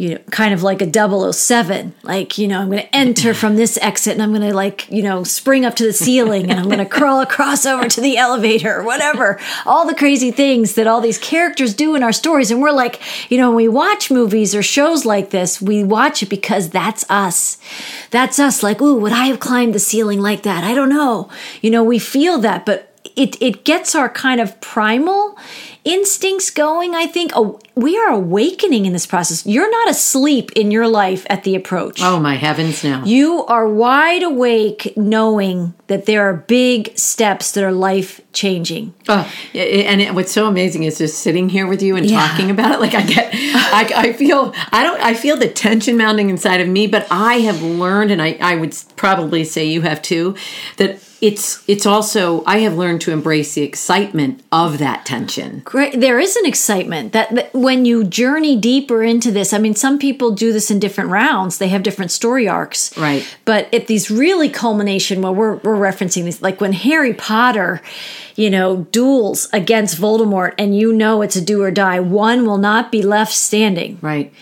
[0.00, 0.90] you know, kind of like a
[1.32, 1.92] 007.
[2.02, 4.90] Like, you know, I'm going to enter from this exit and I'm going to like,
[4.90, 8.00] you know, spring up to the ceiling and I'm going to crawl across over to
[8.00, 9.38] the elevator or whatever.
[9.66, 12.50] All the crazy things that all these characters do in our stories.
[12.50, 16.22] And we're like, you know, when we watch movies or shows like this, we watch
[16.22, 17.58] it because that's us.
[18.10, 18.62] That's us.
[18.62, 20.64] Like, ooh, would I have climbed the ceiling like that?
[20.64, 21.28] I don't know.
[21.60, 25.36] You know, we feel that, but it, it gets our kind of primal
[25.84, 27.32] instincts going, I think.
[27.34, 29.46] Oh, we are awakening in this process.
[29.46, 32.00] You're not asleep in your life at the approach.
[32.02, 33.02] Oh, my heavens, no.
[33.04, 38.94] You are wide awake knowing that there are big steps that are life changing.
[39.08, 42.28] Oh, and it, what's so amazing is just sitting here with you and yeah.
[42.28, 42.80] talking about it.
[42.80, 46.68] Like I get, I, I, feel, I don't, I feel the tension mounting inside of
[46.68, 50.36] me, but I have learned, and I, I would probably say you have too,
[50.76, 55.60] that it's it's also I have learned to embrace the excitement of that tension.
[55.64, 59.52] Great, there is an excitement that, that, when you journey deeper into this.
[59.52, 63.26] I mean, some people do this in different rounds; they have different story arcs, right?
[63.44, 67.82] But at these really culmination, where we're we're referencing these, like when Harry Potter,
[68.36, 72.00] you know, duels against Voldemort, and you know it's a do or die.
[72.00, 74.32] One will not be left standing, right?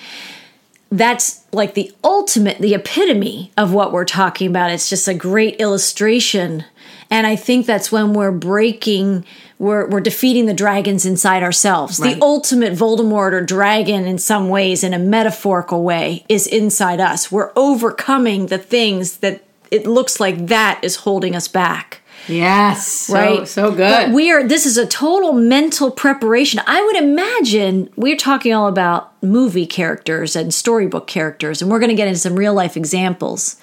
[0.90, 4.70] That's like the ultimate, the epitome of what we're talking about.
[4.70, 6.64] It's just a great illustration.
[7.10, 9.24] And I think that's when we're breaking,
[9.58, 11.98] we're, we're defeating the dragons inside ourselves.
[11.98, 12.14] Right.
[12.14, 17.30] The ultimate Voldemort or dragon, in some ways, in a metaphorical way, is inside us.
[17.32, 22.02] We're overcoming the things that it looks like that is holding us back.
[22.28, 23.10] Yes.
[23.10, 23.38] Right.
[23.38, 23.90] So, so good.
[23.90, 26.60] But we are this is a total mental preparation.
[26.66, 31.90] I would imagine we're talking all about movie characters and storybook characters, and we're going
[31.90, 33.56] to get into some real life examples.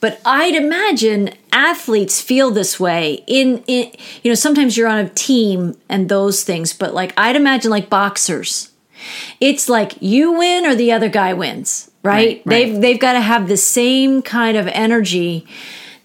[0.00, 3.92] But I'd imagine athletes feel this way in, in
[4.22, 7.90] you know, sometimes you're on a team and those things, but like I'd imagine like
[7.90, 8.72] boxers.
[9.40, 12.12] It's like you win or the other guy wins, right?
[12.12, 12.44] right, right.
[12.46, 15.46] They've they've got to have the same kind of energy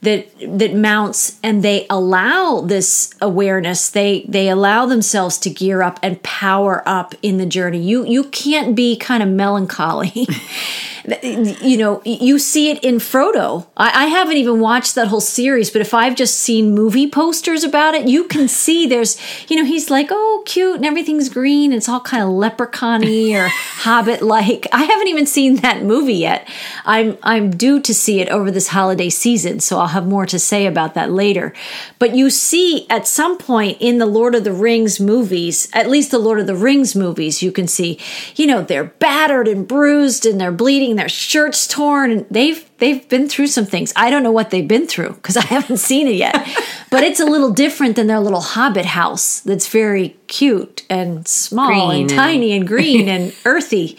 [0.01, 3.89] that that mounts and they allow this awareness.
[3.89, 7.79] They they allow themselves to gear up and power up in the journey.
[7.79, 10.27] You you can't be kind of melancholy
[11.23, 13.67] you know, you see it in Frodo.
[13.75, 17.63] I, I, haven't even watched that whole series, but if I've just seen movie posters
[17.63, 19.17] about it, you can see there's,
[19.49, 21.71] you know, he's like, oh, cute, and everything's green.
[21.71, 24.67] And It's all kind of leprechaun-y or hobbit-like.
[24.71, 26.47] I haven't even seen that movie yet.
[26.85, 30.39] I'm I'm due to see it over this holiday season, so I'll have more to
[30.39, 31.53] say about that later.
[31.99, 36.11] But you see at some point in the Lord of the Rings movies, at least
[36.11, 37.99] the Lord of the Rings movies, you can see,
[38.35, 42.63] you know, they're battered and bruised and they're bleeding fighting, their shirts torn, and they've
[42.77, 43.93] they've been through some things.
[43.95, 46.35] I don't know what they've been through because I haven't seen it yet.
[46.91, 51.67] but it's a little different than their little hobbit house that's very cute and small
[51.67, 53.97] Green and and- tiny and green and earthy,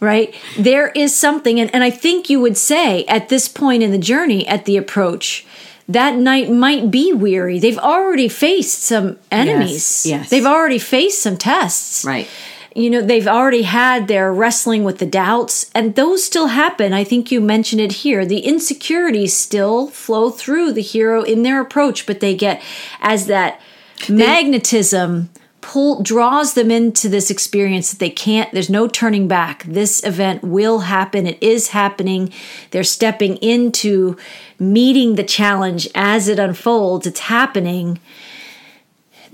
[0.00, 0.34] right?
[0.58, 3.98] There is something, and, and I think you would say at this point in the
[3.98, 5.44] journey, at the approach,
[5.88, 7.60] that knight might be weary.
[7.60, 10.04] They've already faced some enemies.
[10.04, 10.28] yes.
[10.30, 12.26] They've already faced some tests Right.
[12.76, 16.92] You know they've already had their wrestling with the doubts and those still happen.
[16.92, 18.26] I think you mentioned it here.
[18.26, 22.62] The insecurities still flow through the hero in their approach but they get
[23.00, 23.60] as that
[24.10, 25.30] magnetism
[25.62, 29.64] pull draws them into this experience that they can't there's no turning back.
[29.64, 31.26] This event will happen.
[31.26, 32.32] It is happening.
[32.70, 34.16] They're stepping into
[34.58, 37.06] meeting the challenge as it unfolds.
[37.06, 37.98] It's happening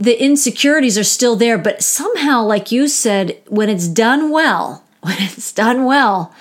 [0.03, 5.17] the insecurities are still there, but somehow, like you said, when it's done well, when
[5.21, 6.35] it's done well,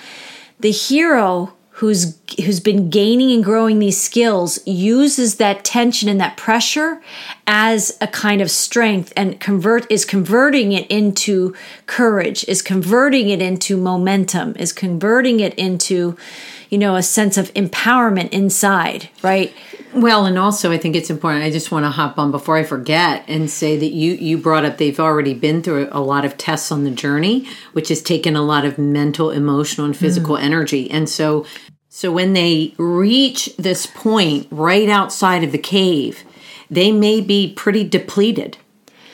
[0.58, 6.36] the hero who's who's been gaining and growing these skills uses that tension and that
[6.36, 7.02] pressure
[7.46, 11.54] as a kind of strength and convert is converting it into
[11.86, 16.16] courage is converting it into momentum is converting it into
[16.72, 19.54] you know a sense of empowerment inside right
[19.94, 21.44] Well, and also I think it's important.
[21.44, 24.64] I just want to hop on before I forget and say that you you brought
[24.64, 28.34] up they've already been through a lot of tests on the journey, which has taken
[28.34, 30.42] a lot of mental, emotional, and physical mm.
[30.42, 30.90] energy.
[30.90, 31.44] And so
[31.90, 36.24] so when they reach this point right outside of the cave,
[36.70, 38.56] they may be pretty depleted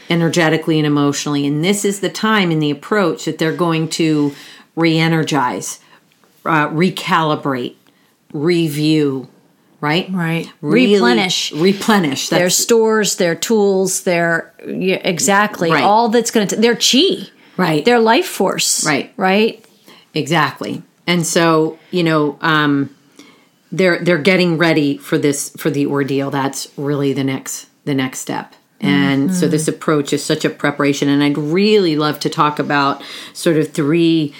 [0.08, 1.44] energetically and emotionally.
[1.44, 4.32] And this is the time in the approach that they're going to
[4.76, 5.80] re-energize,
[6.48, 7.74] uh, recalibrate,
[8.32, 9.28] review,
[9.80, 10.08] right?
[10.10, 10.50] Right.
[10.60, 11.52] Really Replenish.
[11.52, 12.28] replenish.
[12.28, 15.84] their stores, their tools, their yeah, exactly Right.
[15.84, 17.84] all that's going to their chi, Right.
[17.84, 19.12] Their life force, Right.
[19.16, 19.64] Right.
[20.14, 20.82] exactly.
[21.06, 22.90] And so you know, um,
[23.72, 26.30] they're they're getting ready for this for the ordeal.
[26.30, 28.54] That's really the next the next step.
[28.80, 31.08] And so this approach is such a preparation.
[31.08, 34.32] And I'd really love to talk about sort of three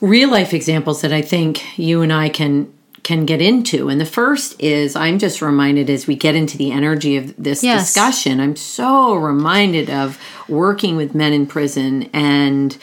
[0.00, 3.88] real life examples that I think you and I can can get into.
[3.88, 7.62] And the first is I'm just reminded as we get into the energy of this
[7.62, 7.86] Yes.
[7.86, 12.76] discussion, I'm so reminded of working with men in prison and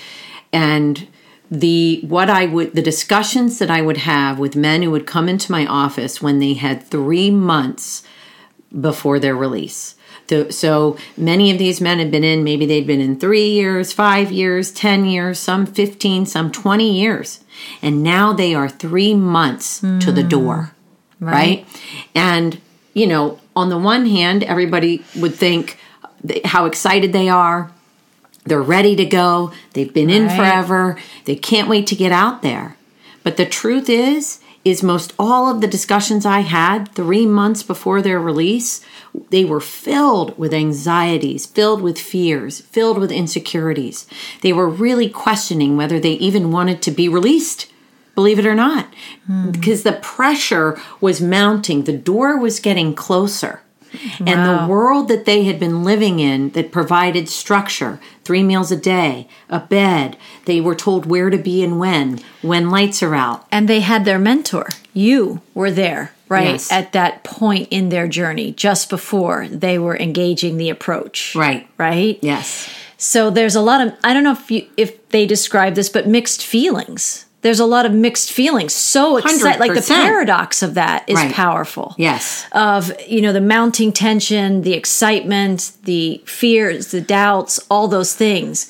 [0.53, 1.07] and
[1.51, 5.27] the what I would the discussions that I would have with men who would come
[5.27, 8.03] into my office when they had 3 months
[8.79, 9.95] before their release.
[10.27, 13.91] The- So many of these men had been in, maybe they'd been in three years,
[13.91, 17.39] five years, 10 years, some 15, some 20 years.
[17.81, 20.29] And now they are three months to the hmm.
[20.29, 20.71] door,
[21.19, 21.65] right.
[22.15, 22.59] And,
[22.93, 25.77] you know, on the one hand, everybody would think
[26.45, 27.71] how excited they are.
[28.45, 29.51] They're ready to go.
[29.73, 30.97] They've been in forever.
[31.25, 32.75] They can't wait to get out there.
[33.23, 38.01] But the truth is, is most all of the discussions I had three months before
[38.01, 38.83] their release,
[39.29, 44.07] they were filled with anxieties, filled with fears, filled with insecurities.
[44.41, 47.71] They were really questioning whether they even wanted to be released,
[48.15, 48.87] believe it or not,
[49.51, 51.83] because the pressure was mounting.
[51.83, 53.61] The door was getting closer.
[54.25, 58.75] And the world that they had been living in that provided structure, three meals a
[58.75, 63.45] day, a bed, they were told where to be and when, when lights are out.
[63.51, 64.69] And they had their mentor.
[64.93, 66.51] You were there, right?
[66.51, 66.71] Yes.
[66.71, 71.35] At that point in their journey, just before they were engaging the approach.
[71.35, 71.67] Right.
[71.77, 72.19] Right?
[72.21, 72.69] Yes.
[72.97, 76.07] So there's a lot of I don't know if you if they describe this, but
[76.07, 77.25] mixed feelings.
[77.41, 78.71] There's a lot of mixed feelings.
[78.73, 81.33] So excited, like the paradox of that is Right.
[81.33, 81.93] powerful.
[81.97, 82.45] Yes.
[82.53, 88.69] Of you know the mounting tension, the excitement, the fears, the doubts, all those things.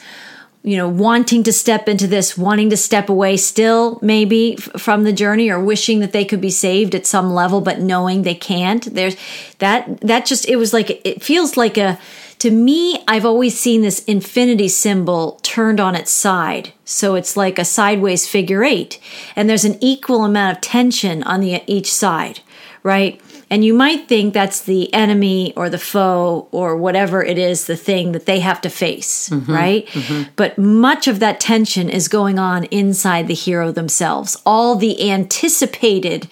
[0.64, 5.04] You know, wanting to step into this, wanting to step away still, maybe f- from
[5.04, 8.36] the journey, or wishing that they could be saved at some level, but knowing they
[8.36, 8.94] can't.
[8.94, 9.18] There's
[9.60, 10.00] that.
[10.00, 12.00] That just it was like it feels like a
[12.44, 16.74] to me, I've always seen this infinity symbol turned on its side.
[16.84, 19.00] So it's like a sideways figure eight.
[19.38, 22.42] And there's an equal amount of tension on the each side,
[22.84, 23.22] right?
[23.54, 27.76] And you might think that's the enemy or the foe or whatever it is, the
[27.76, 29.54] thing that they have to face, mm-hmm.
[29.54, 29.86] right?
[29.86, 30.32] Mm-hmm.
[30.36, 34.42] But much of that tension is going on inside the hero themselves.
[34.44, 36.28] All the anticipated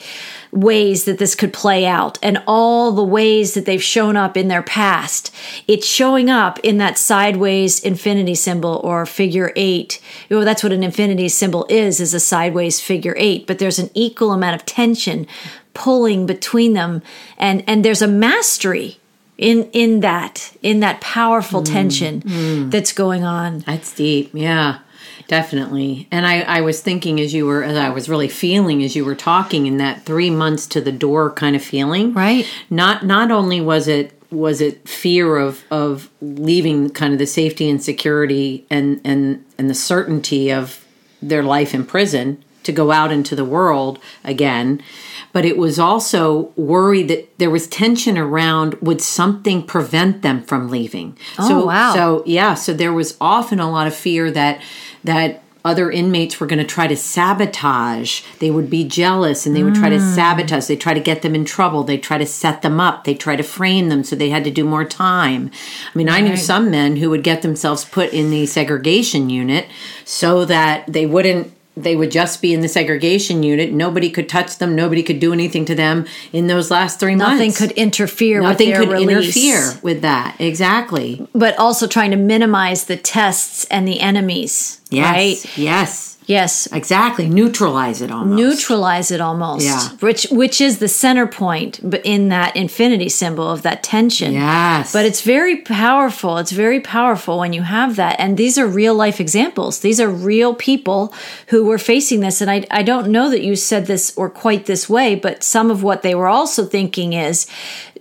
[0.52, 4.48] ways that this could play out and all the ways that they've shown up in
[4.48, 5.34] their past.
[5.68, 10.02] It's showing up in that sideways infinity symbol or figure eight.
[10.28, 13.80] You know, that's what an infinity symbol is, is a sideways figure eight, but there's
[13.80, 15.28] an equal amount of tension
[15.74, 17.02] pulling between them
[17.38, 18.98] and, and there's a mastery
[19.38, 22.72] in in that in that powerful tension mm, mm.
[22.72, 23.60] that's going on.
[23.60, 24.30] That's deep.
[24.34, 24.80] Yeah,
[25.28, 26.08] definitely.
[26.12, 29.04] And I, I was thinking as you were, as I was really feeling as you
[29.04, 32.14] were talking in that three months to the door kind of feeling.
[32.14, 32.46] Right.
[32.70, 37.70] Not, not only was it, was it fear of, of leaving kind of the safety
[37.70, 40.86] and security and, and, and the certainty of
[41.22, 44.84] their life in prison to go out into the world again
[45.34, 50.70] but it was also worry that there was tension around would something prevent them from
[50.70, 51.18] leaving.
[51.40, 51.94] Oh, so, wow.
[51.94, 54.62] So yeah, so there was often a lot of fear that
[55.04, 58.24] that other inmates were going to try to sabotage.
[58.40, 60.14] They would be jealous and they would try to hmm.
[60.16, 60.66] sabotage.
[60.66, 61.84] They try to get them in trouble.
[61.84, 63.04] They try to set them up.
[63.04, 65.52] They try to frame them so they had to do more time.
[65.94, 69.68] I mean, I knew some men who would get themselves put in the segregation unit
[70.04, 73.72] so that they wouldn't they would just be in the segregation unit.
[73.72, 74.76] Nobody could touch them.
[74.76, 77.60] Nobody could do anything to them in those last three Nothing months.
[77.60, 79.36] Nothing could interfere Nothing with their could release.
[79.38, 80.36] interfere with that.
[80.40, 81.26] Exactly.
[81.34, 84.82] But also trying to minimize the tests and the enemies.
[84.90, 85.12] Yes.
[85.14, 85.58] Right?
[85.58, 86.11] Yes.
[86.38, 86.52] Yes.
[86.82, 87.26] Exactly.
[87.42, 88.38] Neutralize it almost.
[88.44, 89.84] neutralize it almost Yeah.
[90.08, 94.94] which which is the center point but in that infinity symbol of that tension Yes.
[94.96, 98.96] but it's very powerful it's very powerful when you have that and these are real
[99.06, 101.02] life examples these are real people
[101.52, 104.64] who were facing this and I, I don't know that you said this or quite
[104.66, 107.38] this way but some of what they were also thinking is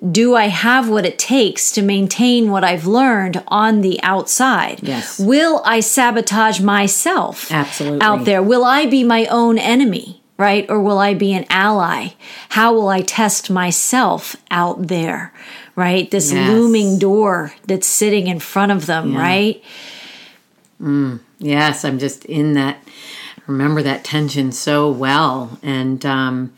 [0.09, 4.81] do I have what it takes to maintain what I've learned on the outside?
[4.83, 5.19] Yes.
[5.19, 8.01] Will I sabotage myself Absolutely.
[8.01, 8.43] out there?
[8.43, 10.65] Will I be my own enemy, right?
[10.71, 12.15] Or will I be an ally?
[12.51, 15.35] How will I test myself out there,
[15.77, 16.11] right?
[16.11, 16.49] This Yes.
[16.51, 19.63] looming door that's sitting in front of them, right?
[20.81, 21.21] Mm.
[21.39, 22.83] Yes, I'm just in that.
[23.51, 26.53] Remember that tension so well, and um,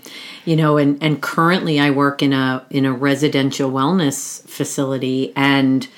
[0.45, 5.89] you know, and and currently I work in a in a residential wellness facility, and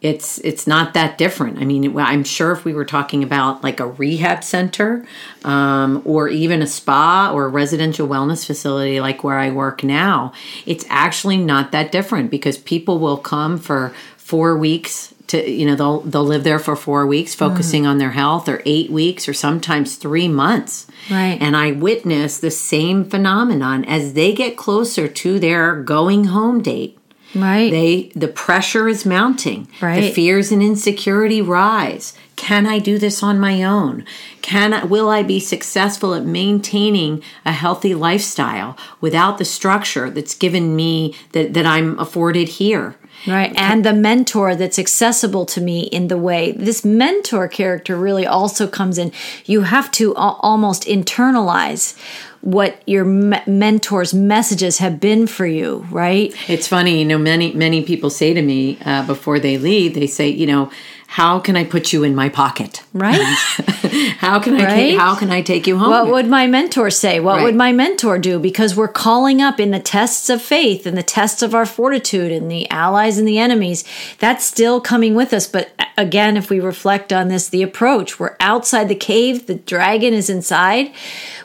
[0.00, 1.58] it's it's not that different.
[1.58, 5.06] I mean, I'm sure if we were talking about like a rehab center,
[5.44, 10.32] um, or even a spa or a residential wellness facility like where I work now,
[10.64, 15.74] it's actually not that different because people will come for four weeks to you know
[15.74, 17.88] they'll they'll live there for four weeks focusing mm.
[17.88, 20.86] on their health or eight weeks or sometimes three months.
[21.10, 21.38] Right.
[21.40, 23.84] and i witness the same phenomenon.
[23.84, 26.98] As they get closer to their going home date
[27.34, 27.70] Right.
[27.70, 29.68] they the pressure is mounting.
[29.80, 30.00] Right.
[30.00, 32.14] the fears and insecurity rise.
[32.36, 34.04] Can i do this on my own?
[34.42, 40.34] Can I, will i be successful at maintaining a healthy lifestyle without the structure that's
[40.34, 43.52] given me that, that i'm afforded here Right.
[43.56, 48.66] And the mentor that's accessible to me in the way this mentor character really also
[48.66, 49.12] comes in.
[49.44, 51.96] You have to al- almost internalize
[52.40, 56.34] what your me- mentor's messages have been for you, right?
[56.48, 60.06] It's funny, you know, many many people say to me uh, before they leave, they
[60.06, 60.70] say, you know,
[61.14, 62.82] how can I put you in my pocket?
[62.94, 63.20] Right?
[64.18, 64.98] How can I Right?
[64.98, 65.90] how can I take you home?
[65.90, 67.18] What would my mentor say?
[67.18, 67.44] What Right.
[67.44, 68.38] would my mentor do?
[68.38, 72.30] Because we're calling up in the tests of faith and the tests of our fortitude
[72.30, 73.82] and the allies and the enemies.
[74.18, 75.46] That's still coming with us.
[75.48, 80.14] But again, if we reflect on this, the approach, we're outside the cave, the dragon
[80.14, 80.92] is inside.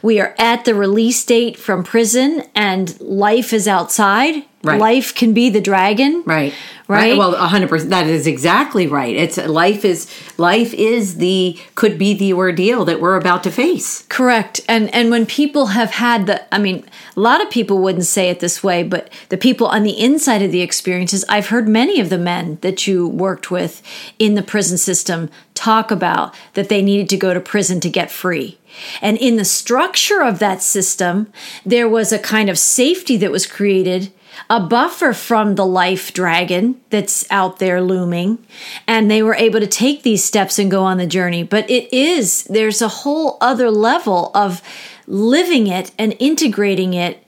[0.03, 4.43] We are at the release date from prison and life is outside.
[4.65, 4.79] Right.
[4.79, 6.23] Life can be the dragon.
[6.25, 6.53] Right.
[6.87, 7.17] Right?
[7.17, 7.89] Well, hundred percent.
[7.89, 9.15] That is exactly right.
[9.15, 10.07] It's life is
[10.37, 14.05] life is the could be the ordeal that we're about to face.
[14.07, 14.61] Correct.
[14.67, 16.85] And and when people have had the I mean,
[17.15, 20.43] a lot of people wouldn't say it this way, but the people on the inside
[20.43, 23.81] of the experiences, I've heard many of the men that you worked with
[24.19, 28.11] in the prison system talk about that they needed to go to prison to get
[28.11, 28.59] free.
[29.01, 31.31] And in the structure of that system,
[31.65, 34.11] there was a kind of safety that was created
[34.49, 38.45] a buffer from the life dragon that's out there looming.
[38.87, 41.43] And they were able to take these steps and go on the journey.
[41.43, 44.61] But it is there's a whole other level of
[45.07, 47.23] living it and integrating it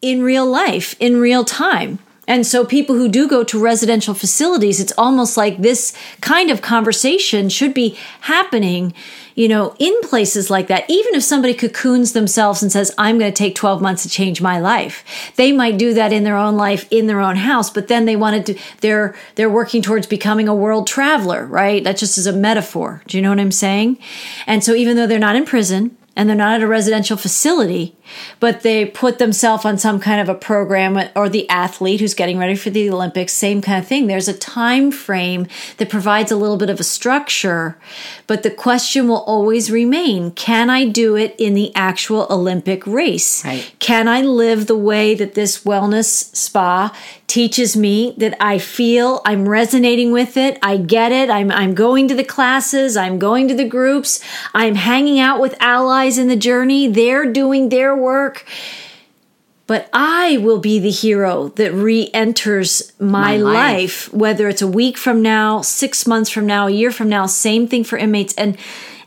[0.00, 4.80] in real life in real time and so people who do go to residential facilities
[4.80, 8.92] it's almost like this kind of conversation should be happening
[9.34, 10.88] you know in places like that.
[10.88, 14.40] Even if somebody cocoons themselves and says i'm going to take 12 months to change
[14.40, 17.88] my life they might do that in their own life in their own house but
[17.88, 21.84] then they wanted to they're they're working towards becoming a world traveler right?
[21.84, 23.02] That just is a metaphor.
[23.06, 23.98] Do you know what i'm saying?
[24.46, 27.96] And so even though they're not in prison and they're not at a residential facility,
[28.38, 32.38] but they put themselves on some kind of a program or the athlete who's getting
[32.38, 34.06] ready for the Olympics, same kind of thing.
[34.06, 35.46] There's a time frame
[35.78, 37.78] that provides a little bit of a structure,
[38.26, 43.44] but the question will always remain, can I do it in the actual Olympic race?
[43.44, 43.74] Right.
[43.78, 46.96] Can I live the way that this wellness spa
[47.34, 50.56] teaches me that I feel I'm resonating with it.
[50.62, 51.30] I get it.
[51.30, 52.96] I'm, I'm going to the classes.
[52.96, 54.20] I'm going to the groups.
[54.54, 56.86] I'm hanging out with allies in the journey.
[56.88, 58.44] They're doing their work.
[59.66, 63.54] But I will be the hero that re enters my, My life.
[63.54, 64.12] life.
[64.12, 67.66] whether it's a week from now, six months from now, a year from now, same
[67.66, 68.34] thing for inmates.
[68.34, 68.58] And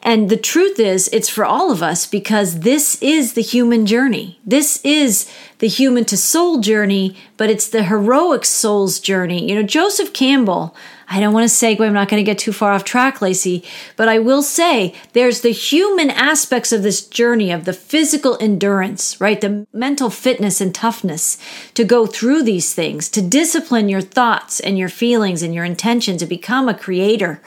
[0.01, 4.39] and the truth is, it's for all of us because this is the human journey.
[4.45, 5.29] This is
[5.59, 9.49] the human to soul journey, but it's the heroic soul's journey.
[9.49, 10.73] You know, Joseph Campbell,
[11.09, 13.63] I don't want to segue, I'm not going to get too far off track, Lacey,
[13.95, 19.19] but I will say there's the human aspects of this journey of the physical endurance,
[19.21, 19.39] right?
[19.39, 21.37] The mental fitness and toughness
[21.75, 26.17] to go through these things, to discipline your thoughts and your feelings and your intention
[26.17, 27.41] to become a creator,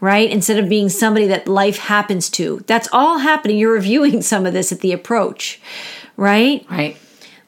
[0.00, 0.30] right?
[0.30, 2.64] Instead of being somebody that life happens to.
[2.66, 3.58] That's all happening.
[3.58, 5.60] You're reviewing some of this at the approach,
[6.16, 6.66] right?
[6.70, 6.96] Right.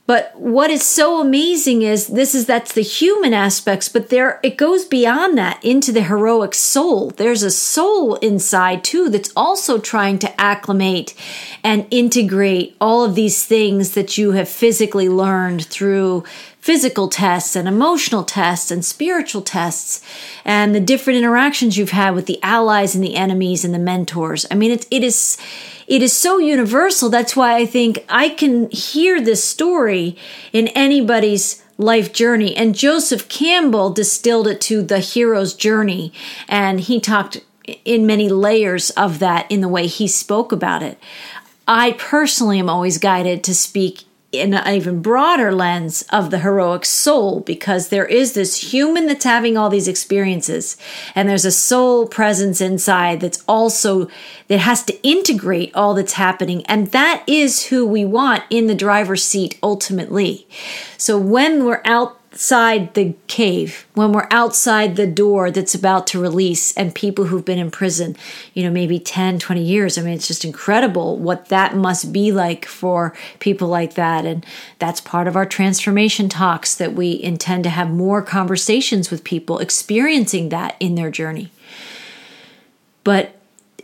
[0.06, 4.58] But what is so amazing is this is that's the human aspects, but there it
[4.58, 7.08] goes beyond that into the heroic soul.
[7.10, 11.14] There's a soul inside too that's also trying to acclimate
[11.62, 16.24] and integrate all of these things that you have physically learned through
[16.58, 20.02] physical tests and emotional tests and spiritual tests
[20.44, 24.44] and the different interactions you've had with the allies and the enemies and the mentors.
[24.50, 25.38] I mean, it, it is
[25.86, 27.10] it is so universal.
[27.10, 30.16] That's why I think I can hear this story
[30.52, 32.56] in anybody's life journey.
[32.56, 36.12] And Joseph Campbell distilled it to the hero's journey.
[36.48, 37.42] And he talked
[37.84, 40.98] in many layers of that in the way he spoke about it.
[41.66, 44.02] I personally am always guided to speak
[44.40, 49.24] in an even broader lens of the heroic soul because there is this human that's
[49.24, 50.76] having all these experiences
[51.14, 54.08] and there's a soul presence inside that's also
[54.48, 56.64] that has to integrate all that's happening.
[56.66, 60.46] And that is who we want in the driver's seat ultimately.
[60.98, 66.20] So when we're out outside the cave, when we're outside the door that's about to
[66.20, 68.16] release, and people who've been in prison,
[68.54, 69.96] you know, maybe 10, 20 years.
[69.96, 74.26] I mean, it's just incredible what that must be like for people like that.
[74.26, 74.44] And
[74.80, 79.60] that's part of our transformation talks that we intend to have more conversations with people
[79.60, 81.52] experiencing that in their journey.
[83.04, 83.33] But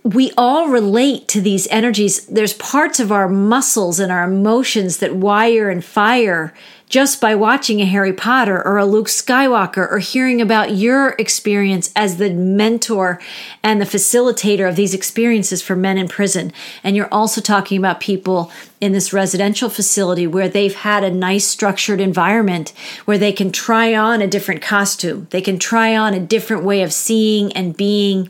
[0.03, 2.25] we all relate to these energies.
[2.27, 6.55] There's parts of our muscles and our emotions that wire and fire
[6.89, 11.93] just by watching a Harry Potter or a Luke Skywalker or hearing about your experience
[11.95, 13.21] as the mentor
[13.63, 16.53] and the facilitator of these experiences for men in prison.
[16.83, 21.47] And you're also talking about people in this residential facility where they've had a nice
[21.47, 22.73] structured environment
[23.05, 26.83] where they can try on a different costume, they can try on a different way
[26.83, 28.29] of seeing and being,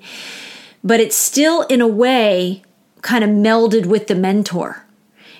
[0.83, 2.63] but it's still in a way
[3.03, 4.85] kind of melded with the mentor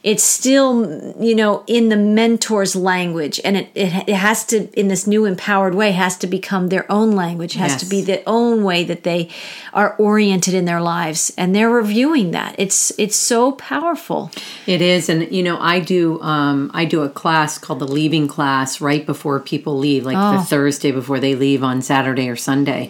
[0.03, 4.89] it's still you know in the mentor's language and it, it, it has to in
[4.89, 7.81] this new empowered way has to become their own language it has Yes.
[7.83, 9.29] to be the own way that they
[9.75, 14.31] are oriented in their lives and they're reviewing that it's it's so powerful
[14.67, 18.27] It is, and you know, I do um, I do a class called the leaving
[18.27, 20.39] class right before people leave, like Oh.
[20.39, 22.89] the Thursday before they leave on Saturday or Sunday,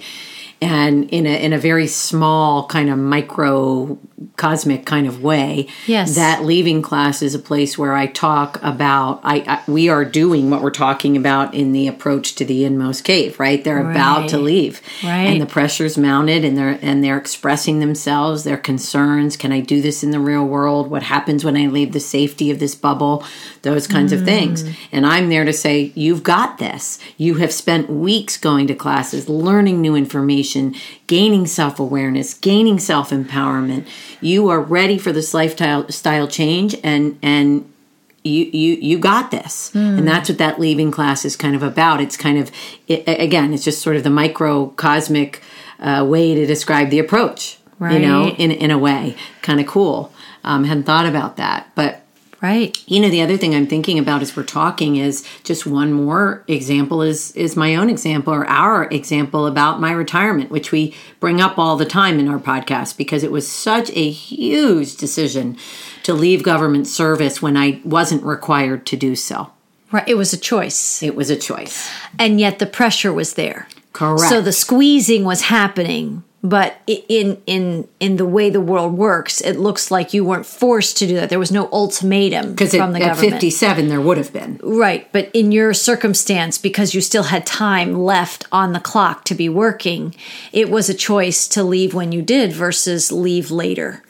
[0.63, 3.99] and in a in a very small kind of micro
[4.37, 5.67] cosmic kind of way.
[5.87, 6.15] Yes.
[6.17, 10.51] that leaving class is a place where I talk about I, I we are doing
[10.51, 13.41] what we're talking about in the approach to the inmost cave.
[13.41, 15.25] Right, they're about to leave, Right.
[15.29, 19.81] and the pressure's mounted and they're and they're expressing themselves their concerns can i do
[19.81, 23.25] this in the real world what happens when i leave the safety of this bubble
[23.63, 24.75] those kinds of things mm.
[24.93, 29.29] and i'm there to say you've got this you have spent weeks going to classes
[29.29, 30.50] learning new information
[31.07, 33.87] gaining self-awareness gaining self-empowerment.
[34.21, 37.71] You are ready for this lifestyle style change and and
[38.23, 39.71] you you you got this.
[39.99, 42.01] And that's what that leaving class is kind of about.
[42.01, 42.51] It's kind of
[42.87, 45.43] it, again it's just sort of the microcosmic
[45.79, 49.17] uh, way to describe the approach you know in in a way.
[49.43, 50.13] Kind of cool.
[50.45, 51.71] Um, hadn't thought about that.
[51.75, 52.00] But
[52.43, 52.83] right.
[52.87, 56.45] You know the other thing i'm thinking about as we're talking is just one more
[56.49, 61.41] example is is my own example or our example about my retirement which we bring
[61.41, 65.57] up all the time in our podcast because it was such a huge decision
[66.03, 69.51] to leave government service when i wasn't required to do so.
[69.93, 70.09] Right.
[70.09, 71.03] It was a choice.
[71.03, 71.91] It was a choice.
[72.17, 73.67] And yet the pressure was there.
[73.93, 74.31] Correct.
[74.31, 79.59] so the squeezing was happening but in in in the way the world works, it
[79.59, 81.29] looks like you weren't forced to do that.
[81.29, 83.33] There was no ultimatum because from the at government.
[83.35, 84.59] 57 there would have been.
[84.63, 89.35] Right, but in your circumstance, because you still had time left on the clock to
[89.35, 90.15] be working,
[90.53, 94.03] it was a choice to leave when you did versus leave later.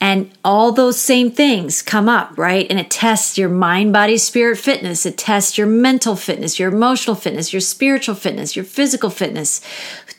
[0.00, 2.66] And all those same things come up, right?
[2.70, 5.04] And it tests your mind, body, spirit fitness.
[5.04, 9.60] It tests your mental fitness, your emotional fitness, your spiritual fitness, your physical fitness.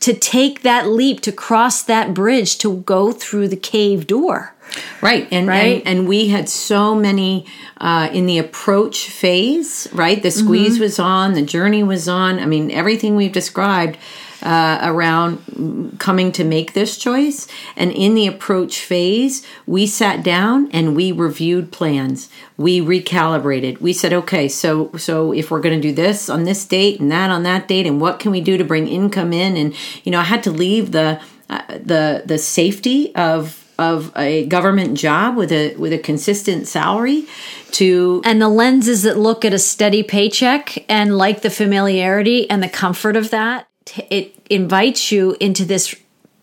[0.01, 4.53] To take that leap, to cross that bridge, to go through the cave door.
[5.01, 5.27] Right.
[5.31, 5.81] And, Right.
[5.85, 7.45] and and we had so many
[7.81, 10.21] uh, in the approach phase, right?
[10.21, 10.83] The squeeze Mm-hmm.
[10.83, 12.39] was on, the journey was on.
[12.39, 13.97] I mean, everything we've described
[14.41, 17.47] uh, around coming to make this choice.
[17.75, 22.29] And in the approach phase, we sat down and we reviewed plans.
[22.57, 23.81] We recalibrated.
[23.81, 27.11] We said, okay, so so if we're going to do this on this date and
[27.11, 29.57] that on that date, and what can we do to bring income in?
[29.57, 34.45] And you know, I had to leave the uh, the the safety of of a
[34.47, 37.25] government job with a with a consistent salary
[37.71, 42.61] to and the lenses that look at a steady paycheck and like the familiarity and
[42.61, 45.95] the comfort of that t- it invites you into this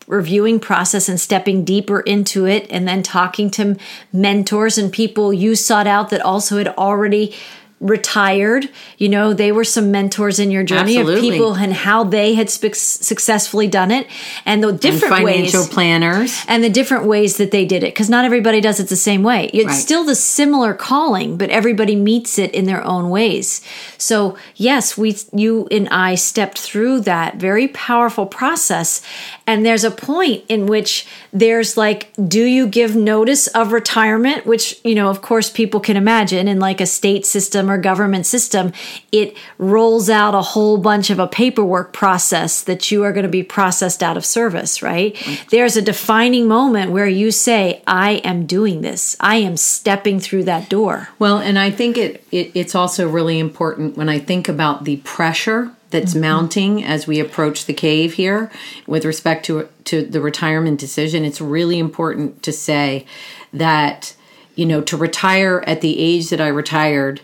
[0.07, 3.75] reviewing process and stepping deeper into it and then talking to
[4.13, 7.35] mentors and people you sought out that also had already
[7.79, 8.67] retired
[8.97, 11.27] you know they were some mentors in your journey Absolutely.
[11.29, 14.07] of people and how they had sp- successfully done it
[14.45, 16.43] and the and different financial ways planners.
[16.47, 19.21] and the different ways that they did it because not everybody does it the same
[19.21, 19.73] way it's Right.
[19.75, 23.61] still the similar calling but everybody meets it in their own ways
[23.99, 29.03] so yes we you and i stepped through that very powerful process
[29.45, 34.79] and there's a point in which there's like do you give notice of retirement which
[34.83, 38.71] you know of course people can imagine in like a state system or government system
[39.11, 43.29] it rolls out a whole bunch of a paperwork process that you are going to
[43.29, 45.15] be processed out of service right?
[45.49, 49.15] There's a defining moment where you say i am doing this.
[49.19, 51.09] I am stepping through that door.
[51.19, 54.97] Well, and I think it, it it's also really important when I think about the
[54.97, 56.21] pressure that's mm-hmm.
[56.21, 58.51] mounting as we approach the cave here
[58.85, 61.25] with respect to to the retirement decision.
[61.25, 63.05] It's really important to say
[63.53, 64.15] that
[64.55, 67.21] you know to retire at the age that I retired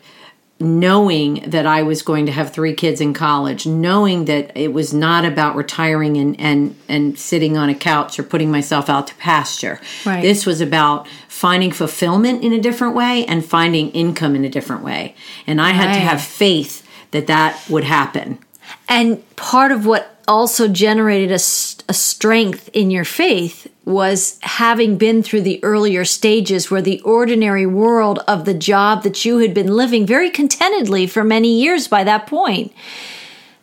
[0.59, 4.93] knowing that I was going to have three kids in college, knowing that it was
[4.93, 9.15] not about retiring and and and sitting on a couch or putting myself out to
[9.15, 9.79] pasture.
[10.05, 10.21] Right.
[10.21, 14.83] This was about finding fulfillment in a different way and finding income in a different
[14.83, 15.15] way.
[15.47, 18.39] And I had to have faith that that would happen.
[18.87, 25.41] And part of what also generated a strength in your faith was having been through
[25.41, 30.05] the earlier stages where the ordinary world of the job that you had been living
[30.05, 32.71] very contentedly for many years by that point,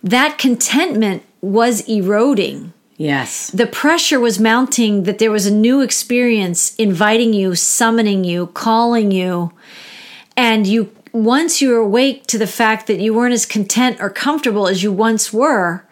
[0.02, 2.72] that contentment was eroding.
[2.96, 3.50] Yes.
[3.50, 9.10] The pressure was mounting that there was a new experience inviting you, summoning you, calling
[9.10, 9.52] you.
[10.36, 14.10] And you, once you were awake to the fact that you weren't as content or
[14.10, 15.86] comfortable as you once were,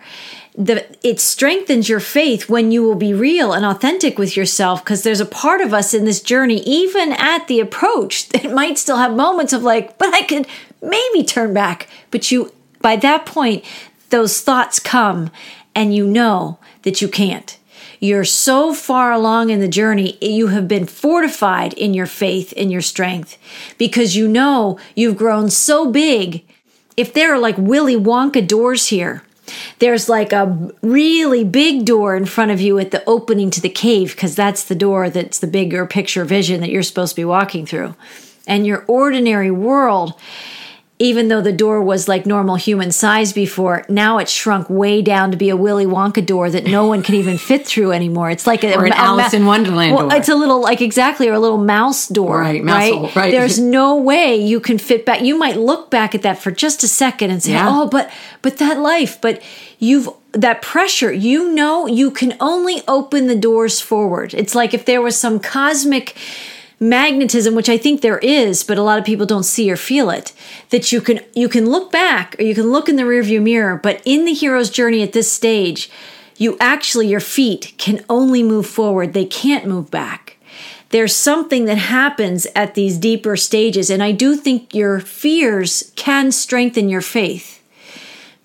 [0.58, 5.04] the, it strengthens your faith when you will be real and authentic with yourself because
[5.04, 8.96] there's a part of us in this journey, even at the approach, that might still
[8.96, 10.48] have moments of like, but I could
[10.82, 11.88] maybe turn back.
[12.10, 12.52] But you,
[12.82, 13.64] by that point,
[14.10, 15.30] those thoughts come
[15.76, 17.56] and you know that you can't.
[18.00, 22.70] You're so far along in the journey, you have been fortified in your faith, in
[22.70, 23.38] your strength,
[23.76, 26.44] because you know you've grown so big.
[26.96, 29.22] If there are like Willy Wonka doors here,
[29.78, 33.68] there's like a really big door in front of you at the opening to the
[33.68, 37.24] cave, because that's the door that's the bigger picture vision that you're supposed to be
[37.24, 37.94] walking through.
[38.46, 40.14] And your ordinary world
[41.00, 45.30] even though the door was like normal human size before, now it's shrunk way down
[45.30, 48.30] to be a Willy Wonka door that no one can even fit through anymore.
[48.30, 50.18] It's like a, Or an a Alice in Wonderland Well, door.
[50.18, 52.92] it's a little like exactly, or a little mouse door, Right, mouse right?
[52.94, 53.30] hole, right.
[53.30, 55.22] There's no way you can fit back.
[55.22, 57.68] You might look back at that for just a second and say, Yeah.
[57.68, 58.10] "Oh, but
[58.42, 59.40] but that life." But
[59.78, 61.12] you've that pressure.
[61.12, 64.34] You know, you can only open the doors forward.
[64.34, 66.16] It's like if there was some cosmic
[66.80, 70.10] magnetism which i think there is but a lot of people don't see or feel
[70.10, 70.32] it
[70.70, 73.76] that you can you can look back or you can look in the rearview mirror
[73.76, 75.90] but in the hero's journey at this stage
[76.38, 79.12] you actually your feet can only move forward.
[79.12, 80.36] They can't move back.
[80.90, 86.32] There's something that happens at these deeper stages and i do think your fears can
[86.32, 87.62] strengthen your faith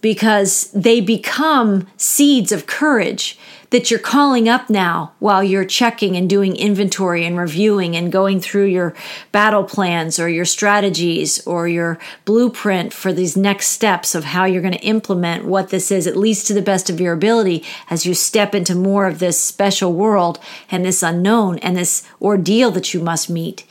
[0.02, 3.40] because they become seeds of courage
[3.74, 8.40] that you're calling up now while you're checking and doing inventory and reviewing and going
[8.40, 8.94] through your
[9.32, 14.62] battle plans or your strategies or your blueprint for these next steps of how you're
[14.62, 18.06] going to implement what this is, at least to the best of your ability, as
[18.06, 20.38] you step into more of this special world
[20.70, 23.66] and this unknown and this ordeal that you must meet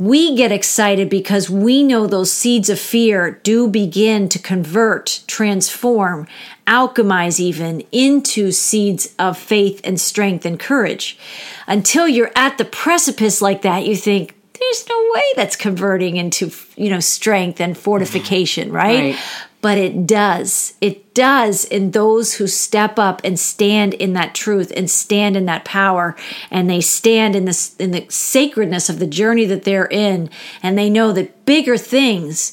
[0.00, 6.26] we get excited because we know those seeds of fear do begin to convert, transform,
[6.66, 11.18] alchemize even into seeds of faith and strength and courage.
[11.66, 16.50] Until you're at the precipice like that, you think, there's no way that's converting into,
[16.76, 19.14] you know, strength and fortification, right?
[19.14, 19.18] right
[19.60, 20.74] but it does.
[20.80, 25.44] It does in those who step up and stand in that truth and stand in
[25.46, 26.16] that power
[26.50, 30.30] and they stand in this in the sacredness of the journey that they're in
[30.62, 32.52] and they know that bigger things,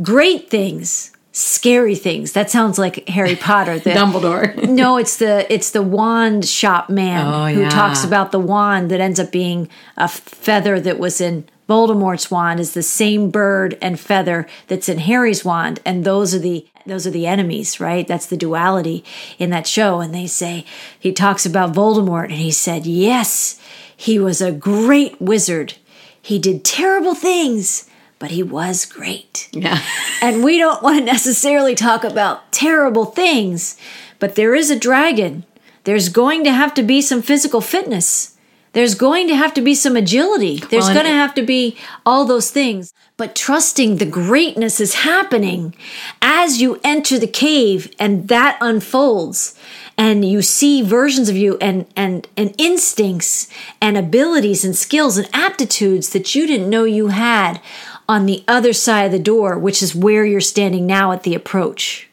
[0.00, 2.32] great things, scary things.
[2.32, 3.78] That sounds like Harry Potter.
[3.78, 4.68] The, Dumbledore.
[4.68, 7.68] no, it's the it's the wand shop man oh, who yeah.
[7.68, 12.60] talks about the wand that ends up being a feather that was in Voldemort's wand
[12.60, 17.06] is the same bird and feather that's in Harry's wand, and those are the those
[17.06, 18.08] are the enemies, right?
[18.08, 19.04] That's the duality
[19.38, 20.00] in that show.
[20.00, 20.64] And they say
[20.98, 23.60] he talks about Voldemort, and he said, "Yes,
[23.94, 25.74] he was a great wizard.
[26.20, 27.84] He did terrible things."
[28.20, 29.48] But he was great.
[29.52, 29.80] Yeah.
[30.22, 33.76] and we don't want to necessarily talk about terrible things,
[34.18, 35.44] but there is a dragon.
[35.84, 38.36] There's going to have to be some physical fitness
[38.72, 40.58] there's going to have to be some agility.
[40.58, 42.92] There's well, going to have to be all those things.
[43.16, 45.74] But trusting the greatness is happening
[46.22, 49.58] as you enter the cave and that unfolds
[49.96, 53.48] and you see versions of you and and and instincts
[53.80, 57.60] and abilities and skills and aptitudes that you didn't know you had
[58.08, 61.34] on the other side of the door, which is where you're standing now at the
[61.34, 62.07] approach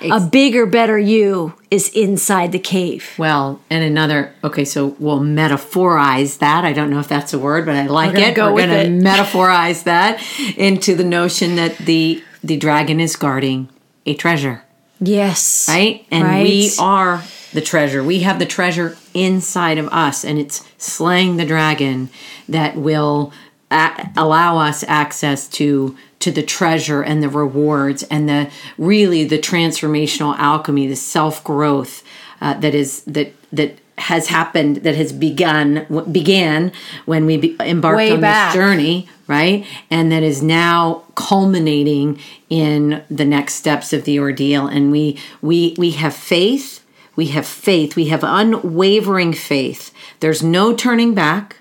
[0.00, 3.14] a bigger, better you is inside the cave.
[3.18, 6.64] Well, and another, okay, so we'll metaphorize that.
[6.64, 8.34] I don't know if that's a word, but I like We're it.
[8.34, 10.22] Go We're going to metaphorize that
[10.56, 13.68] into the notion that the the dragon is guarding
[14.04, 14.62] a treasure.
[15.00, 15.66] Yes.
[15.68, 16.06] Right?
[16.10, 16.42] And right.
[16.42, 17.22] we are
[17.52, 18.02] the treasure.
[18.02, 22.10] We have the treasure inside of us, and it's slaying the dragon
[22.48, 23.32] that will
[23.70, 29.38] a- allow us access to to the treasure and the rewards and the really the
[29.38, 32.02] transformational alchemy, the self growth
[32.40, 36.70] uh, that is that that has happened that has begun began
[37.06, 38.52] when we be, embarked Way on back.
[38.52, 39.66] this journey right?
[39.90, 44.66] And that is now culminating in the next steps of the ordeal.
[44.66, 49.92] And we we we have faith we have faith we have unwavering faith.
[50.20, 51.55] There's no turning back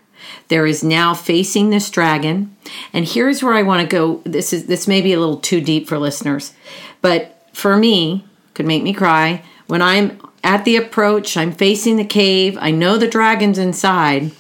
[0.48, 2.56] there is now facing this dragon.
[2.94, 4.22] And here's where I want to go.
[4.24, 6.54] This is this may be a little too deep for listeners,
[7.02, 9.44] but for me, could make me cry.
[9.68, 14.32] When I'm at the approach, I'm facing the cave, I know the dragon's inside.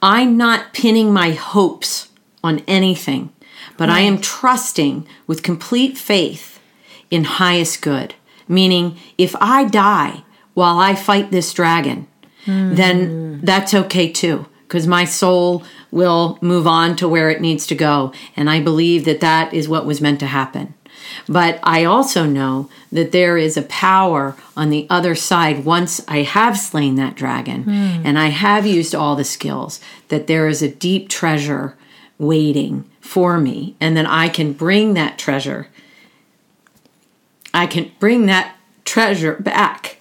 [0.00, 2.08] I'm not pinning my hopes
[2.42, 3.32] on anything,
[3.76, 6.60] but I am trusting with complete faith
[7.10, 8.14] in highest good.
[8.48, 12.08] Meaning, if I die while I fight this dragon,
[12.44, 12.76] mm.
[12.76, 17.74] then that's okay too because my soul will move on to where it needs to
[17.74, 18.10] go.
[18.34, 20.72] And I believe that that is what was meant to happen.
[21.28, 26.22] But I also know that there is a power on the other side once I
[26.22, 28.02] have slain that dragon mm.
[28.02, 31.76] and I have used all the skills, that there is a deep treasure
[32.18, 33.76] waiting for me.
[33.78, 35.68] And then I can bring that treasure.
[37.52, 38.56] I can bring that
[38.86, 39.98] treasure back.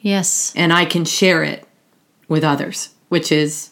[0.00, 0.52] Yes.
[0.56, 1.64] And I can share it
[2.26, 3.68] with others, which is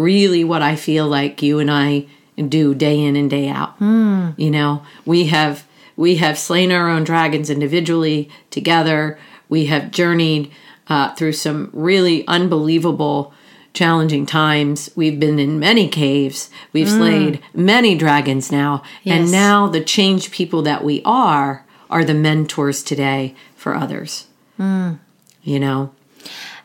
[0.00, 2.06] really what I feel like you and I
[2.48, 3.78] do day in and day out.
[3.78, 4.38] Mm.
[4.38, 9.18] You know, we have we have slain our own dragons individually together.
[9.48, 10.50] We have journeyed
[10.88, 13.34] uh, through some really unbelievable,
[13.74, 14.90] challenging times.
[14.96, 16.50] We've been in many caves.
[16.72, 16.96] We've mm.
[16.96, 19.20] slayed many dragons now, yes.
[19.20, 24.26] and now the changed people that we are are the mentors today for others.
[24.58, 24.98] Mm.
[25.42, 25.92] You know,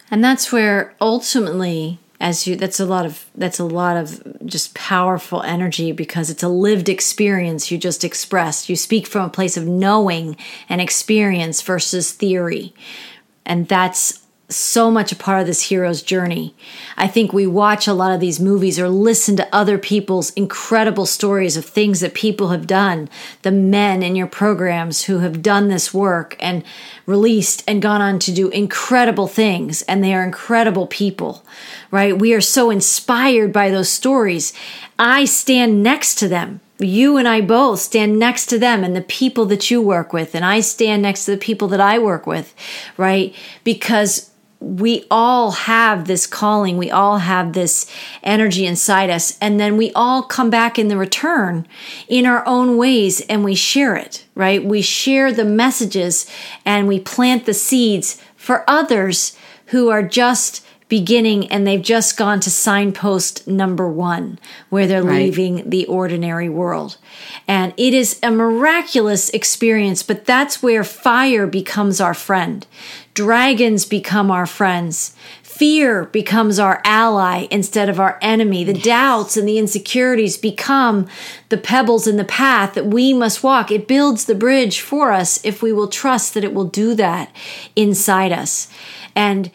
[0.09, 4.73] and that's where ultimately as you that's a lot of that's a lot of just
[4.73, 8.67] powerful energy because it's a lived experience you just expressed.
[8.67, 10.35] You speak from a place of knowing
[10.67, 12.73] and experience versus theory.
[13.45, 16.55] And that's so much a part of this hero's journey.
[16.97, 21.07] I think we watch a lot of these movies or listen to other people's incredible
[21.07, 23.09] stories of things that people have done,
[23.41, 26.63] the men in your programs who have done this work and
[27.07, 31.43] released and gone on to do incredible things, and they are incredible people,
[31.89, 32.19] right?
[32.19, 34.53] We are so inspired by those stories.
[34.99, 39.01] I stand next to them you and I both stand next to them and the
[39.01, 42.27] people that you work with, and I stand next to the people that I work
[42.27, 42.53] with,
[42.97, 43.33] right?
[43.63, 44.29] Because
[44.59, 47.89] we all have this calling, we all have this
[48.23, 51.67] energy inside us, and then we all come back in the return
[52.07, 54.63] in our own ways and we share it, right?
[54.63, 56.29] We share the messages
[56.65, 59.37] and we plant the seeds for others
[59.67, 64.37] who are just beginning and they've just gone to signpost number one
[64.69, 65.23] where they're right.
[65.23, 66.97] leaving the ordinary world.
[67.47, 72.65] And it is a miraculous experience, but that's where fire becomes our friend.
[73.15, 75.15] Dragons become our friends.
[75.41, 78.65] Fear becomes our ally instead of our enemy.
[78.65, 78.83] The yes.
[78.83, 81.07] doubts and the insecurities become
[81.47, 83.71] the pebbles in the path that we must walk.
[83.71, 87.33] It builds the bridge for us if we will trust that it will do that
[87.73, 88.67] inside us.
[89.15, 89.49] And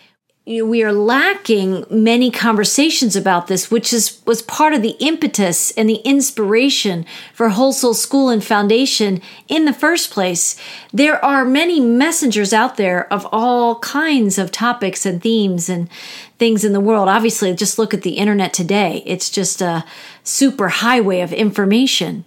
[0.51, 4.97] you know, we are lacking many conversations about this, which is was part of the
[4.99, 10.57] impetus and the inspiration for Whole Soul School and Foundation in the first place.
[10.93, 15.89] There are many messengers out there of all kinds of topics and themes and
[16.41, 17.09] things in the world.
[17.09, 19.05] Obviously, just look at the internet today.
[19.07, 19.85] It's just a
[20.25, 22.25] super highway of information.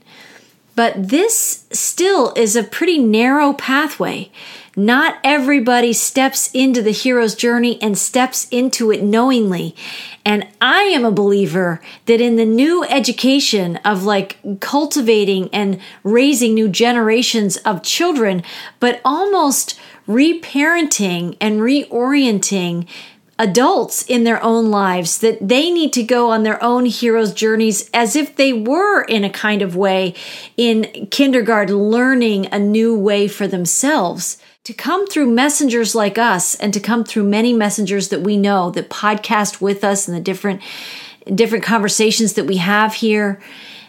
[0.76, 4.32] But this still is a pretty narrow pathway.
[4.76, 9.76] Not everybody steps into the hero's journey and steps into it knowingly.
[10.26, 16.56] And I am a believer that in the new education of like cultivating and raising
[16.56, 18.42] new generations of children,
[18.80, 22.88] but almost reparenting and reorienting
[23.38, 27.90] adults in their own lives that they need to go on their own hero's journeys
[27.94, 30.14] as if they were in a kind of way
[30.56, 36.74] in kindergarten learning a new way for themselves to come through messengers like us and
[36.74, 40.62] to come through many messengers that we know that podcast with us and the different
[41.34, 43.42] different conversations that we have here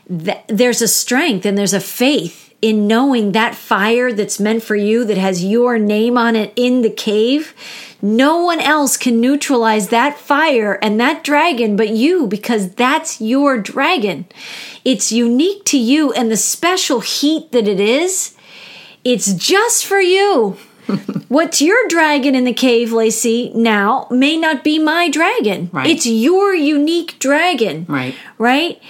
[0.07, 5.05] there's a strength and there's a faith in knowing that fire that's meant for you
[5.05, 7.55] that has your name on it in the cave.
[8.01, 13.59] No one else can neutralize that fire and that dragon but you because that's your
[13.59, 14.27] dragon.
[14.85, 18.34] It's unique to you and the special heat that it is
[19.05, 20.57] it's just for you.
[21.29, 25.71] What's your dragon in the cave, Lacey, now may not be my dragon.
[25.73, 25.87] Right.
[25.89, 27.87] It's your unique dragon.
[27.89, 28.15] Right.
[28.39, 28.83] Right?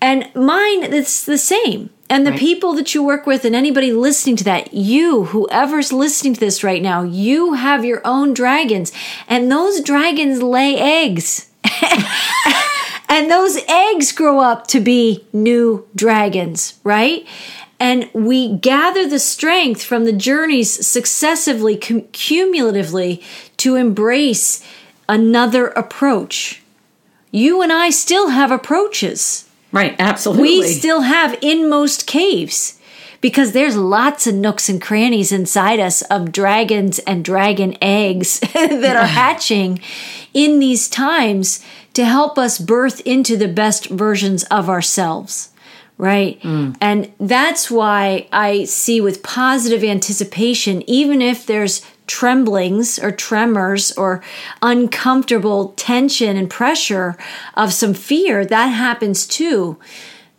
[0.00, 1.90] And mine, it's the same.
[2.08, 2.40] And the right.
[2.40, 6.62] people that you work with and anybody listening to that, you, whoever's listening to this
[6.62, 8.92] right now, you have your own dragons.
[9.28, 11.50] And those dragons lay eggs.
[13.12, 17.26] and those eggs grow up to be new dragons, right?
[17.82, 23.20] and we gather the strength from the journeys successively, cum- cumulatively,
[23.56, 24.64] to embrace
[25.08, 26.62] another approach.
[27.32, 29.48] You and I still have approaches.
[29.72, 30.60] Right, absolutely.
[30.60, 32.78] We still have inmost caves
[33.20, 38.96] because there's lots of nooks and crannies inside us of dragons and dragon eggs that
[38.96, 39.80] are hatching
[40.32, 41.64] in these times
[41.94, 45.50] to help us birth into the best versions of ourselves
[45.98, 46.40] right?
[46.40, 46.76] Mm.
[46.80, 54.22] And that's why I see with positive anticipation, even if there's tremblings or tremors or
[54.62, 57.16] uncomfortable tension and pressure
[57.54, 59.78] of some fear, that happens too.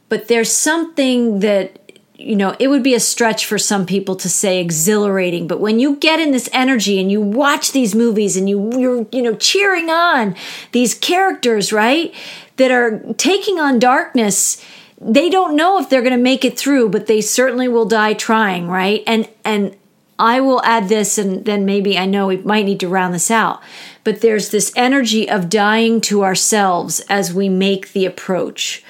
[0.10, 1.83] But there's something that
[2.24, 5.80] you know, it would be a stretch for some people to say exhilarating, but when
[5.80, 9.36] you get in this energy and you watch these movies and you you're you know
[9.36, 10.36] cheering on
[10.72, 12.14] these characters, right?
[12.58, 14.64] That are taking on darkness
[15.06, 18.14] they don't know if they're going to make it through, but they certainly will die
[18.14, 19.04] trying, right?
[19.06, 19.76] And and
[20.18, 23.32] I will add this and then maybe I know we might need to round this
[23.32, 23.62] out.
[24.04, 28.84] But there's this energy of dying to ourselves as we make the approach.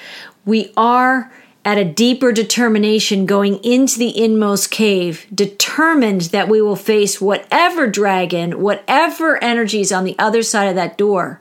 [0.44, 1.32] We are
[1.64, 7.86] at a deeper determination going into the inmost cave, determined that we will face whatever
[7.86, 11.40] dragon, whatever energies on the other side of that door.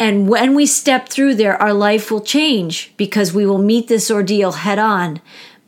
[0.00, 4.10] And when we step through there, our life will change because we will meet this
[4.10, 5.20] ordeal head on.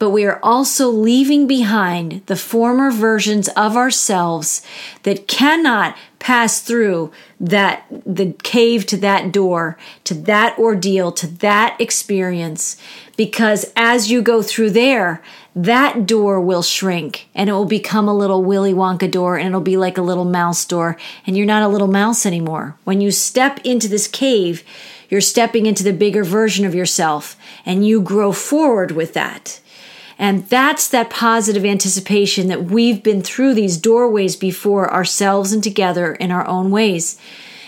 [0.04, 4.60] But we are also leaving behind the former versions of ourselves
[5.04, 11.80] that cannot pass through that the cave to that door, to that ordeal, to that
[11.80, 12.76] experience.
[13.16, 15.22] Because as you go through there,
[15.56, 19.62] that door will shrink and it will become a little Willy Wonka door and it'll
[19.62, 20.98] be like a little mouse door.
[21.26, 22.76] And you're not a little mouse anymore.
[22.84, 24.64] When you step into this cave,
[25.08, 29.60] you're stepping into the bigger version of yourself and you grow forward with that.
[30.18, 36.14] And that's that positive anticipation that we've been through these doorways before ourselves and together
[36.14, 37.18] in our own ways.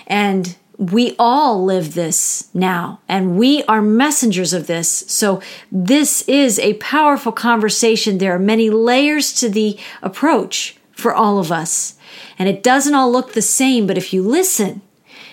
[0.06, 5.04] And we all live this now and we are messengers of this.
[5.08, 5.40] So
[5.72, 8.18] this is a powerful conversation.
[8.18, 11.94] There are many layers to the approach for all of us.
[12.38, 14.82] And it doesn't all look the same, but if you listen,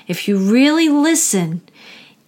[0.07, 1.61] if you really listen,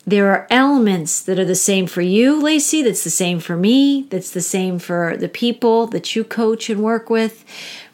[0.08, 4.06] there are elements that are the same for you, Lacey, that's the same for me,
[4.10, 7.44] that's the same for the people that you coach and work with,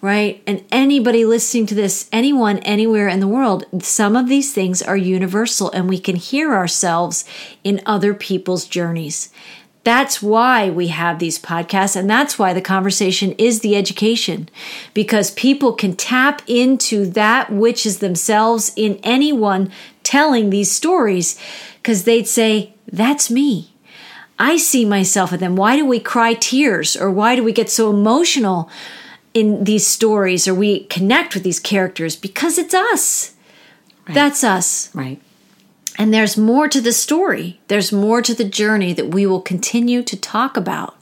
[0.02, 0.44] right?
[0.46, 4.98] And anybody listening to this, anyone anywhere in the world, some of these things are
[4.98, 7.24] universal and we can hear ourselves
[7.64, 9.30] in other people's journeys.
[9.84, 14.48] That's why we have these podcasts, and that's why the conversation is the education,
[14.94, 19.72] because people can tap into that which is themselves in anyone
[20.12, 21.40] telling these stories,
[21.78, 23.74] because they'd say, That's me.
[24.38, 25.56] I see myself in them.
[25.56, 28.70] Why do we cry tears, or why do we get so emotional
[29.34, 32.18] in these stories, or we connect with these characters?
[32.18, 33.36] Because it's us.
[34.06, 34.14] Right.
[34.14, 34.94] That's us.
[34.94, 35.22] Right.
[35.98, 40.04] And there's more to the story, there's more to the journey that we will continue
[40.04, 40.98] to talk about.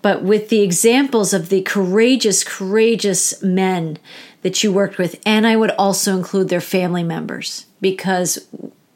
[0.00, 3.98] But with the examples of the courageous, courageous men
[4.44, 8.46] that you worked with, and I would also include their family members because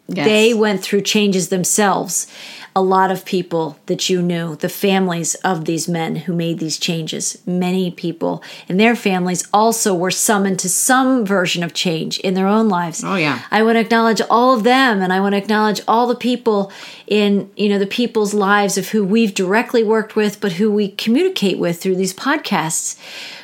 [0.07, 0.27] yes.
[0.27, 2.29] they went through changes themselves
[2.77, 6.79] a lot of people that you knew, the families of these men who made these
[6.79, 7.43] changes.
[7.45, 12.47] Many people and their families also were summoned to some version of change in their
[12.47, 13.03] own lives.
[13.03, 13.43] Oh yeah.
[13.51, 16.71] I want to acknowledge all of them and I want to acknowledge all the people
[17.09, 20.93] in, you know, the people's lives of who we've directly worked with but who we
[20.93, 22.97] communicate with through these podcasts.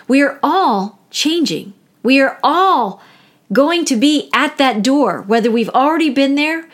[0.06, 1.72] We are all changing.
[2.04, 3.02] We are all
[3.52, 6.68] going to be at that door, whether we've already been there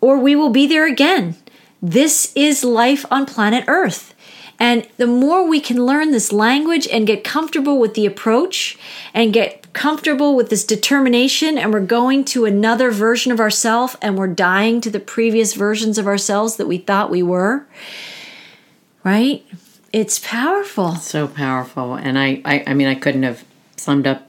[0.00, 1.36] or we will be there again.
[1.82, 4.14] This is life on planet Earth.
[4.58, 8.78] And the more we can learn this language and get comfortable with the approach
[9.12, 14.16] and get comfortable with this determination, and we're going to another version of ourselves and
[14.16, 17.66] we're dying to the previous versions of ourselves that we thought we were,
[19.04, 19.44] right?
[19.92, 20.94] It's powerful.
[20.96, 21.94] So powerful.
[21.94, 23.44] And I, I, I mean, I couldn't have
[23.76, 24.25] summed up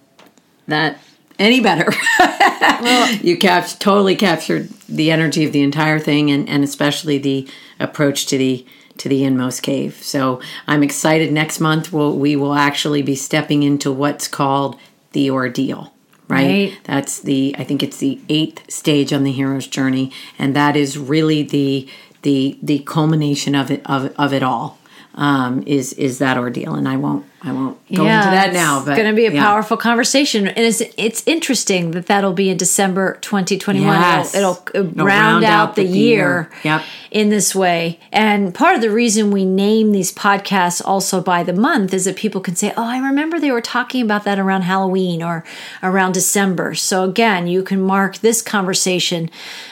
[0.68, 1.00] that
[1.40, 1.92] any better.
[2.20, 7.48] well, you cap- totally captured the energy of the entire thing, and, and especially the
[7.80, 8.66] approach to the
[8.98, 9.96] to the inmost cave.
[10.02, 11.32] So I'm excited.
[11.32, 14.76] Next month, we'll, we will actually be stepping into what's called
[15.12, 15.94] the ordeal.
[16.28, 16.72] Right?
[16.72, 16.80] right?
[16.84, 20.98] That's the I think it's the eighth stage on the hero's journey, and that is
[20.98, 21.88] really the
[22.24, 24.78] the the culmination of it of, of it all
[25.16, 28.84] um, is is that ordeal, and I won't I won't go yeah, into that now.
[28.84, 29.44] But it's going to be a yeah.
[29.44, 33.86] powerful conversation, and it's it's interesting that that'll be in December 2021.
[33.86, 34.34] Yes.
[34.34, 36.52] It'll, it'll, it'll round, round, out, the, the year, year.
[36.64, 36.84] Yep.
[37.12, 38.00] in this way.
[38.12, 42.16] And part of the reason we name these podcasts also by the month is that
[42.16, 45.44] people can say, "Oh, I remember they were talking about that around Halloween or
[45.84, 49.30] around December." So again, you can mark this conversation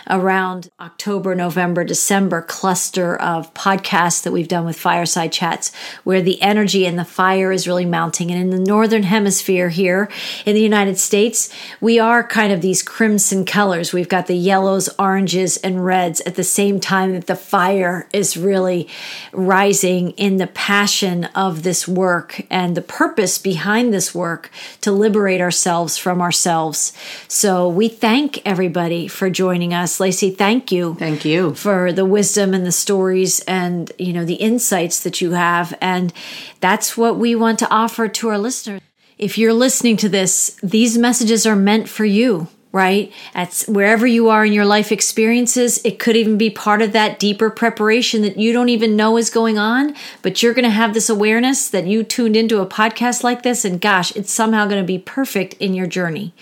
[0.08, 5.72] around October, November, December cluster of podcasts that we've done with Fireside Chats,
[6.04, 8.30] where the energy and the fire is really mounting.
[8.30, 10.10] And in the Northern Hemisphere here
[10.46, 11.50] in the United States,
[11.82, 13.94] we are kind of these crimson colors.
[13.94, 18.38] We've got the yellows, oranges, and reds at the same time that the fire is
[18.38, 18.88] really
[19.32, 24.52] rising in the passion of this work and the purpose behind this work
[24.82, 26.94] to liberate ourselves from ourselves.
[27.28, 30.00] So we thank everybody for joining us.
[30.00, 30.96] Lacey, thank you.
[31.00, 31.56] Thank you.
[31.56, 35.74] For the wisdom and the stories and, you know, the insights that you have.
[35.80, 36.12] And
[36.60, 38.82] that's what we want to offer to our listeners.
[39.18, 43.12] If you're listening to this, these messages are meant for you right?
[43.34, 47.20] At wherever you are in your life experiences, it could even be part of that
[47.20, 50.94] deeper preparation that you don't even know is going on, but you're going to have
[50.94, 54.84] this awareness that you tuned into a podcast like this, and gosh, it's somehow going
[54.84, 56.34] to be perfect in your journey.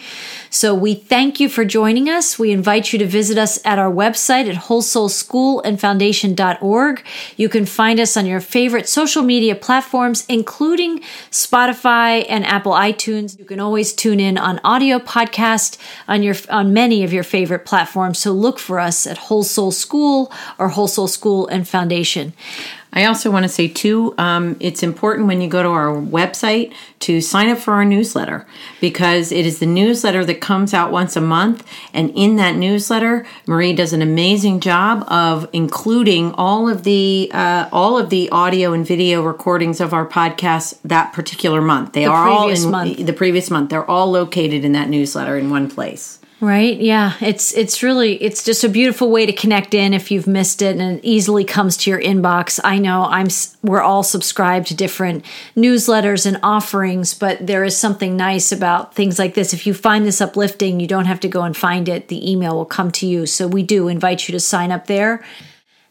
[0.49, 2.39] So we thank you for joining us.
[2.39, 7.05] We invite you to visit us at our website at wholesoulschoolandfoundation.org.
[7.37, 13.37] You can find us on your favorite social media platforms, including Spotify and Apple iTunes.
[13.37, 15.77] You can always tune in on audio podcast
[16.23, 18.19] on your on many of your favorite platforms.
[18.19, 22.33] So look for us at Whole Soul School or Whole Soul School and Foundation.
[22.93, 26.73] I also want to say, too, um, it's important when you go to our website
[26.99, 28.45] to sign up for our newsletter
[28.79, 31.67] because it is the newsletter that comes out once a month.
[31.91, 37.67] And in that newsletter, Marie does an amazing job of including all of the uh,
[37.71, 41.93] all of the audio and video recordings of our podcasts that particular month.
[41.93, 43.05] They the are all in month.
[43.05, 43.71] the previous month.
[43.71, 46.19] They're all located in that newsletter in one place.
[46.43, 46.77] Right?
[46.77, 47.13] Yeah.
[47.21, 50.77] It's it's really it's just a beautiful way to connect in if you've missed it
[50.77, 52.59] and it easily comes to your inbox.
[52.65, 53.27] I know I'm
[53.61, 55.23] we're all subscribed to different
[55.55, 59.53] newsletters and offerings, but there is something nice about things like this.
[59.53, 62.09] If you find this uplifting, you don't have to go and find it.
[62.09, 63.25] The email will come to you.
[63.25, 65.23] So we do invite you to sign up there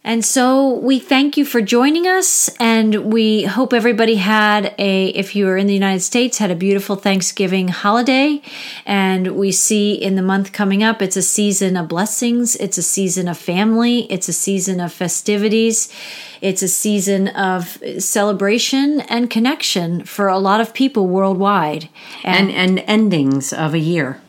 [0.05, 5.37] and so we thank you for joining us and we hope everybody had a if
[5.37, 8.43] you are in the United States had a beautiful Thanksgiving holiday.
[8.85, 12.83] And we see in the month coming up it's a season of blessings, it's a
[12.83, 15.93] season of family, it's a season of festivities,
[16.41, 21.89] it's a season of celebration and connection for a lot of people worldwide.
[22.25, 24.21] And and, and endings of a year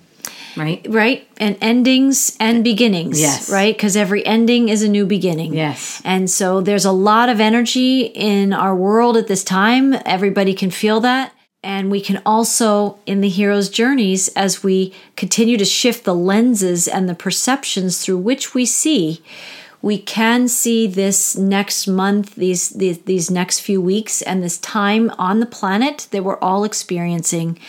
[0.55, 0.85] right?
[0.89, 1.27] Right?
[1.37, 3.49] And endings and beginnings yes.
[3.49, 3.75] right?
[3.75, 5.53] Because every ending is a new beginning.
[5.53, 6.01] Yes.
[6.05, 9.95] And so there's a lot of energy in our world at this time.
[10.05, 11.33] Everybody can feel that.
[11.65, 16.87] And we can also in the hero's journeys as we continue to shift the lenses
[16.87, 19.23] and the perceptions through which we see
[19.83, 25.11] we can see this next month these, these these next few weeks and this time
[25.19, 27.59] on the planet that we're all experiencing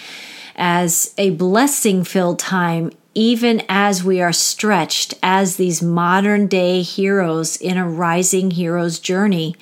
[0.57, 7.57] as a blessing filled time, even as we are stretched as these modern day heroes
[7.57, 9.55] in a rising hero's journey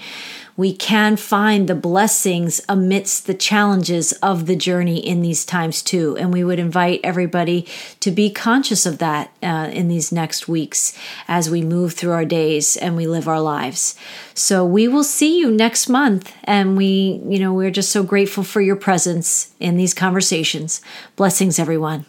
[0.57, 6.16] we can find the blessings amidst the challenges of the journey in these times too.
[6.18, 7.66] And we would invite everybody
[8.00, 10.96] to be conscious of that uh, in these next weeks
[11.28, 13.94] as we move through our days and we live our lives.
[14.34, 16.34] So we will see you next month.
[16.44, 20.80] And we, you know, we're just so grateful for your presence in these conversations.
[21.16, 22.07] Blessings, everyone.